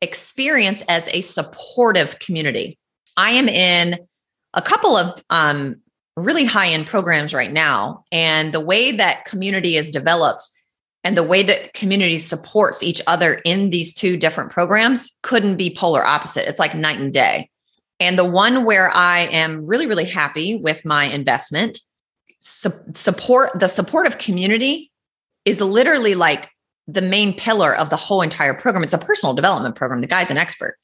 experience 0.00 0.82
as 0.88 1.08
a 1.08 1.20
supportive 1.20 2.18
community. 2.18 2.78
I 3.16 3.32
am 3.32 3.48
in 3.48 3.98
a 4.54 4.62
couple 4.62 4.96
of 4.96 5.22
um, 5.30 5.76
really 6.16 6.44
high 6.44 6.68
end 6.68 6.86
programs 6.86 7.32
right 7.32 7.52
now. 7.52 8.04
And 8.12 8.52
the 8.52 8.60
way 8.60 8.92
that 8.92 9.24
community 9.24 9.76
is 9.76 9.90
developed 9.90 10.46
and 11.04 11.16
the 11.16 11.22
way 11.22 11.42
that 11.42 11.72
community 11.74 12.18
supports 12.18 12.82
each 12.82 13.00
other 13.06 13.40
in 13.44 13.70
these 13.70 13.92
two 13.92 14.16
different 14.16 14.50
programs 14.50 15.18
couldn't 15.22 15.56
be 15.56 15.74
polar 15.74 16.04
opposite. 16.04 16.48
It's 16.48 16.60
like 16.60 16.74
night 16.74 16.98
and 16.98 17.12
day. 17.12 17.50
And 18.02 18.18
the 18.18 18.24
one 18.24 18.64
where 18.64 18.90
I 18.90 19.20
am 19.20 19.64
really, 19.64 19.86
really 19.86 20.04
happy 20.04 20.56
with 20.56 20.84
my 20.84 21.04
investment, 21.04 21.78
su- 22.38 22.70
support 22.94 23.58
the 23.58 23.68
supportive 23.68 24.18
community 24.18 24.90
is 25.44 25.60
literally 25.60 26.14
like 26.14 26.50
the 26.88 27.02
main 27.02 27.32
pillar 27.32 27.74
of 27.74 27.90
the 27.90 27.96
whole 27.96 28.22
entire 28.22 28.54
program. 28.54 28.82
It's 28.82 28.92
a 28.92 28.98
personal 28.98 29.34
development 29.34 29.76
program. 29.76 30.00
The 30.00 30.08
guy's 30.08 30.30
an 30.30 30.36
expert. 30.36 30.76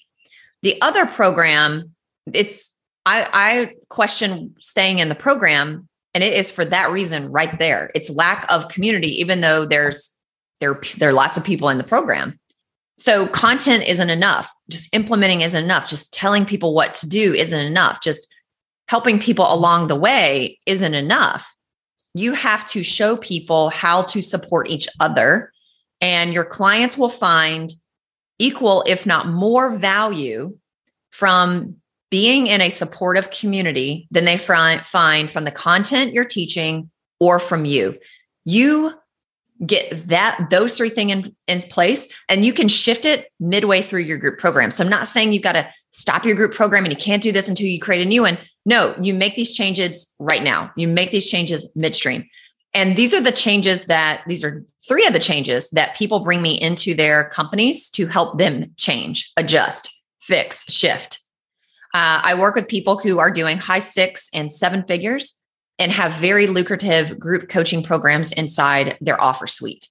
The 0.62 0.80
other 0.80 1.06
program, 1.06 1.94
it's 2.32 2.72
I, 3.04 3.28
I 3.32 3.74
question 3.88 4.54
staying 4.60 4.98
in 5.00 5.08
the 5.08 5.14
program, 5.14 5.88
and 6.14 6.22
it 6.22 6.32
is 6.32 6.50
for 6.50 6.64
that 6.66 6.90
reason 6.90 7.30
right 7.30 7.58
there. 7.58 7.90
It's 7.94 8.10
lack 8.10 8.46
of 8.48 8.68
community, 8.68 9.20
even 9.20 9.40
though 9.40 9.66
there's 9.66 10.14
there 10.60 10.80
there 10.98 11.08
are 11.08 11.14
lots 11.14 11.36
of 11.36 11.44
people 11.44 11.68
in 11.68 11.78
the 11.78 11.84
program. 11.84 12.38
So 12.98 13.28
content 13.28 13.84
isn't 13.86 14.10
enough. 14.10 14.52
Just 14.68 14.92
implementing 14.94 15.40
isn't 15.40 15.64
enough. 15.64 15.88
Just 15.88 16.12
telling 16.12 16.44
people 16.44 16.74
what 16.74 16.94
to 16.94 17.08
do 17.08 17.32
isn't 17.32 17.66
enough. 17.66 18.00
Just 18.02 18.26
helping 18.88 19.18
people 19.20 19.52
along 19.52 19.86
the 19.86 19.96
way 19.96 20.58
isn't 20.66 20.94
enough. 20.94 21.54
You 22.14 22.32
have 22.32 22.66
to 22.70 22.82
show 22.82 23.16
people 23.16 23.70
how 23.70 24.02
to 24.02 24.22
support 24.22 24.68
each 24.68 24.88
other, 24.98 25.52
and 26.00 26.32
your 26.32 26.44
clients 26.44 26.98
will 26.98 27.08
find 27.08 27.72
equal, 28.38 28.82
if 28.86 29.06
not 29.06 29.28
more, 29.28 29.76
value 29.76 30.56
from 31.10 31.76
being 32.10 32.46
in 32.46 32.60
a 32.60 32.70
supportive 32.70 33.30
community 33.30 34.08
than 34.10 34.24
they 34.24 34.38
find 34.38 35.30
from 35.30 35.44
the 35.44 35.52
content 35.52 36.12
you're 36.12 36.24
teaching 36.24 36.90
or 37.20 37.38
from 37.38 37.64
you. 37.64 37.98
You 38.44 38.94
get 39.66 40.06
that 40.06 40.48
those 40.50 40.76
three 40.76 40.88
things 40.88 41.12
in, 41.12 41.34
in 41.46 41.60
place 41.70 42.08
and 42.28 42.44
you 42.44 42.52
can 42.52 42.68
shift 42.68 43.04
it 43.04 43.32
midway 43.40 43.82
through 43.82 44.00
your 44.00 44.18
group 44.18 44.38
program. 44.38 44.70
So 44.70 44.84
i'm 44.84 44.90
not 44.90 45.08
saying 45.08 45.32
you've 45.32 45.42
got 45.42 45.52
to 45.52 45.68
stop 45.90 46.24
your 46.24 46.36
group 46.36 46.54
program 46.54 46.84
and 46.84 46.92
you 46.92 46.98
can't 46.98 47.22
do 47.22 47.32
this 47.32 47.48
until 47.48 47.66
you 47.66 47.80
create 47.80 48.02
a 48.02 48.08
new 48.08 48.22
one. 48.22 48.38
No 48.64 48.94
you 49.00 49.14
make 49.14 49.34
these 49.34 49.56
changes 49.56 50.14
right 50.18 50.42
now. 50.42 50.70
You 50.76 50.88
make 50.88 51.10
these 51.10 51.28
changes 51.28 51.70
midstream. 51.74 52.28
And 52.74 52.96
these 52.96 53.14
are 53.14 53.20
the 53.20 53.32
changes 53.32 53.86
that 53.86 54.22
these 54.26 54.44
are 54.44 54.64
three 54.86 55.06
of 55.06 55.12
the 55.12 55.18
changes 55.18 55.70
that 55.70 55.96
people 55.96 56.20
bring 56.20 56.42
me 56.42 56.60
into 56.60 56.94
their 56.94 57.28
companies 57.30 57.88
to 57.90 58.06
help 58.06 58.38
them 58.38 58.72
change 58.76 59.32
adjust 59.36 59.94
fix 60.20 60.70
shift. 60.72 61.20
Uh, 61.94 62.20
i 62.22 62.34
work 62.34 62.54
with 62.54 62.68
people 62.68 62.98
who 62.98 63.18
are 63.18 63.30
doing 63.30 63.56
high 63.56 63.78
six 63.78 64.28
and 64.32 64.52
seven 64.52 64.84
figures 64.84 65.37
and 65.78 65.92
have 65.92 66.12
very 66.14 66.46
lucrative 66.46 67.18
group 67.18 67.48
coaching 67.48 67.82
programs 67.82 68.32
inside 68.32 68.98
their 69.00 69.20
offer 69.20 69.46
suite 69.46 69.88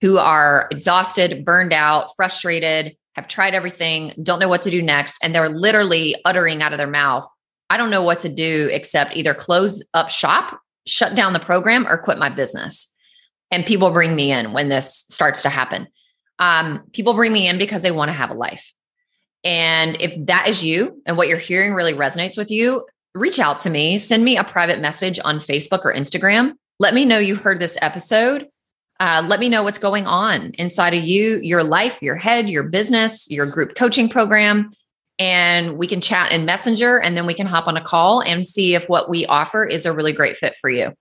who 0.00 0.18
are 0.18 0.68
exhausted, 0.70 1.44
burned 1.44 1.72
out, 1.72 2.10
frustrated, 2.16 2.96
have 3.14 3.28
tried 3.28 3.54
everything, 3.54 4.14
don't 4.22 4.38
know 4.38 4.48
what 4.48 4.62
to 4.62 4.70
do 4.70 4.80
next. 4.80 5.18
And 5.22 5.34
they're 5.34 5.48
literally 5.48 6.14
uttering 6.24 6.62
out 6.62 6.72
of 6.72 6.78
their 6.78 6.86
mouth, 6.86 7.26
I 7.70 7.76
don't 7.76 7.90
know 7.90 8.02
what 8.02 8.20
to 8.20 8.28
do 8.28 8.68
except 8.72 9.16
either 9.16 9.34
close 9.34 9.84
up 9.94 10.10
shop, 10.10 10.60
shut 10.86 11.14
down 11.14 11.32
the 11.32 11.40
program, 11.40 11.86
or 11.86 11.98
quit 11.98 12.18
my 12.18 12.28
business. 12.28 12.94
And 13.50 13.66
people 13.66 13.90
bring 13.90 14.14
me 14.14 14.30
in 14.30 14.52
when 14.52 14.68
this 14.68 15.04
starts 15.08 15.42
to 15.42 15.48
happen. 15.48 15.88
Um, 16.38 16.84
people 16.92 17.14
bring 17.14 17.32
me 17.32 17.48
in 17.48 17.58
because 17.58 17.82
they 17.82 17.90
want 17.90 18.08
to 18.08 18.14
have 18.14 18.30
a 18.30 18.34
life. 18.34 18.72
And 19.44 20.00
if 20.00 20.14
that 20.26 20.48
is 20.48 20.64
you 20.64 21.02
and 21.06 21.16
what 21.16 21.28
you're 21.28 21.38
hearing 21.38 21.74
really 21.74 21.94
resonates 21.94 22.36
with 22.36 22.50
you, 22.50 22.86
reach 23.14 23.38
out 23.38 23.58
to 23.58 23.70
me, 23.70 23.98
send 23.98 24.24
me 24.24 24.36
a 24.36 24.44
private 24.44 24.80
message 24.80 25.18
on 25.24 25.38
Facebook 25.38 25.84
or 25.84 25.92
Instagram. 25.92 26.52
Let 26.78 26.94
me 26.94 27.04
know 27.04 27.18
you 27.18 27.36
heard 27.36 27.60
this 27.60 27.78
episode. 27.82 28.48
Uh, 29.00 29.24
let 29.26 29.40
me 29.40 29.48
know 29.48 29.62
what's 29.62 29.78
going 29.78 30.06
on 30.06 30.52
inside 30.58 30.94
of 30.94 31.04
you, 31.04 31.38
your 31.38 31.62
life, 31.62 32.02
your 32.02 32.16
head, 32.16 32.48
your 32.48 32.64
business, 32.64 33.30
your 33.30 33.46
group 33.46 33.74
coaching 33.76 34.08
program. 34.08 34.70
And 35.20 35.78
we 35.78 35.86
can 35.86 36.00
chat 36.00 36.32
in 36.32 36.44
Messenger 36.44 36.98
and 36.98 37.16
then 37.16 37.26
we 37.26 37.34
can 37.34 37.46
hop 37.46 37.66
on 37.66 37.76
a 37.76 37.80
call 37.80 38.20
and 38.20 38.46
see 38.46 38.74
if 38.74 38.88
what 38.88 39.08
we 39.10 39.26
offer 39.26 39.64
is 39.64 39.86
a 39.86 39.92
really 39.92 40.12
great 40.12 40.36
fit 40.36 40.56
for 40.56 40.70
you. 40.70 40.92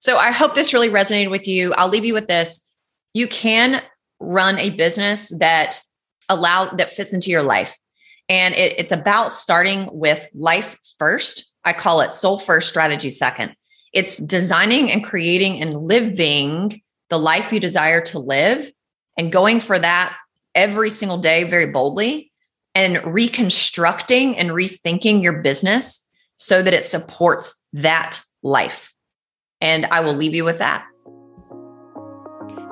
So 0.00 0.16
I 0.16 0.30
hope 0.30 0.54
this 0.54 0.72
really 0.72 0.88
resonated 0.88 1.30
with 1.30 1.46
you. 1.46 1.74
I'll 1.74 1.88
leave 1.88 2.06
you 2.06 2.14
with 2.14 2.26
this. 2.26 2.66
You 3.12 3.26
can 3.26 3.82
run 4.18 4.58
a 4.58 4.70
business 4.70 5.28
that 5.38 5.80
allow 6.28 6.70
that 6.70 6.90
fits 6.90 7.12
into 7.12 7.30
your 7.30 7.42
life. 7.42 7.76
And 8.30 8.54
it, 8.54 8.78
it's 8.78 8.92
about 8.92 9.32
starting 9.32 9.90
with 9.92 10.26
life 10.32 10.78
first 10.98 11.50
I 11.64 11.72
call 11.72 12.00
it 12.00 12.12
soul 12.12 12.38
first, 12.38 12.68
strategy 12.68 13.10
second. 13.10 13.54
It's 13.92 14.18
designing 14.18 14.90
and 14.90 15.04
creating 15.04 15.60
and 15.60 15.76
living 15.76 16.82
the 17.08 17.18
life 17.18 17.52
you 17.52 17.60
desire 17.60 18.00
to 18.02 18.18
live 18.18 18.70
and 19.18 19.32
going 19.32 19.60
for 19.60 19.78
that 19.78 20.16
every 20.54 20.90
single 20.90 21.18
day 21.18 21.44
very 21.44 21.70
boldly 21.70 22.32
and 22.74 23.04
reconstructing 23.04 24.38
and 24.38 24.50
rethinking 24.50 25.22
your 25.22 25.42
business 25.42 26.08
so 26.36 26.62
that 26.62 26.72
it 26.72 26.84
supports 26.84 27.66
that 27.72 28.20
life. 28.42 28.92
And 29.60 29.86
I 29.86 30.00
will 30.00 30.14
leave 30.14 30.34
you 30.34 30.44
with 30.44 30.58
that. 30.58 30.86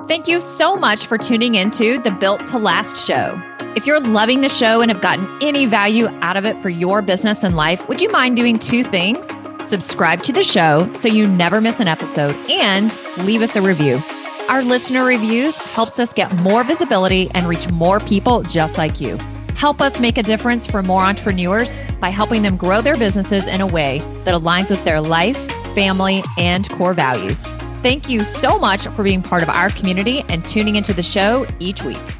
Thank 0.09 0.27
you 0.27 0.41
so 0.41 0.75
much 0.75 1.05
for 1.05 1.19
tuning 1.19 1.53
into 1.53 1.99
the 1.99 2.09
Built 2.09 2.43
to 2.47 2.57
Last 2.57 2.97
show. 2.97 3.39
If 3.75 3.85
you're 3.85 3.99
loving 3.99 4.41
the 4.41 4.49
show 4.49 4.81
and 4.81 4.89
have 4.89 5.01
gotten 5.01 5.29
any 5.39 5.67
value 5.67 6.07
out 6.23 6.35
of 6.35 6.45
it 6.45 6.57
for 6.57 6.69
your 6.69 7.03
business 7.03 7.43
and 7.43 7.55
life, 7.55 7.87
would 7.87 8.01
you 8.01 8.09
mind 8.09 8.35
doing 8.35 8.57
two 8.57 8.83
things? 8.83 9.31
Subscribe 9.61 10.23
to 10.23 10.33
the 10.33 10.41
show 10.41 10.91
so 10.93 11.07
you 11.07 11.27
never 11.27 11.61
miss 11.61 11.79
an 11.79 11.87
episode 11.87 12.35
and 12.49 12.97
leave 13.19 13.43
us 13.43 13.55
a 13.55 13.61
review. 13.61 14.01
Our 14.47 14.63
listener 14.63 15.05
reviews 15.05 15.59
helps 15.59 15.99
us 15.99 16.11
get 16.11 16.35
more 16.37 16.63
visibility 16.63 17.29
and 17.35 17.45
reach 17.45 17.69
more 17.69 17.99
people 17.99 18.41
just 18.41 18.79
like 18.79 18.99
you. 18.99 19.15
Help 19.53 19.79
us 19.79 19.99
make 19.99 20.17
a 20.17 20.23
difference 20.23 20.65
for 20.65 20.81
more 20.81 21.03
entrepreneurs 21.03 21.71
by 21.99 22.09
helping 22.09 22.41
them 22.41 22.57
grow 22.57 22.81
their 22.81 22.97
businesses 22.97 23.45
in 23.45 23.61
a 23.61 23.67
way 23.67 23.99
that 24.23 24.33
aligns 24.33 24.71
with 24.71 24.83
their 24.85 25.01
life, 25.01 25.37
family, 25.75 26.23
and 26.39 26.67
core 26.71 26.93
values. 26.93 27.45
Thank 27.81 28.09
you 28.09 28.25
so 28.25 28.59
much 28.59 28.87
for 28.87 29.03
being 29.03 29.21
part 29.21 29.41
of 29.41 29.47
our 29.47 29.69
community 29.69 30.25
and 30.27 30.45
tuning 30.45 30.75
into 30.75 30.93
the 30.93 31.01
show 31.01 31.47
each 31.59 31.81
week. 31.81 32.18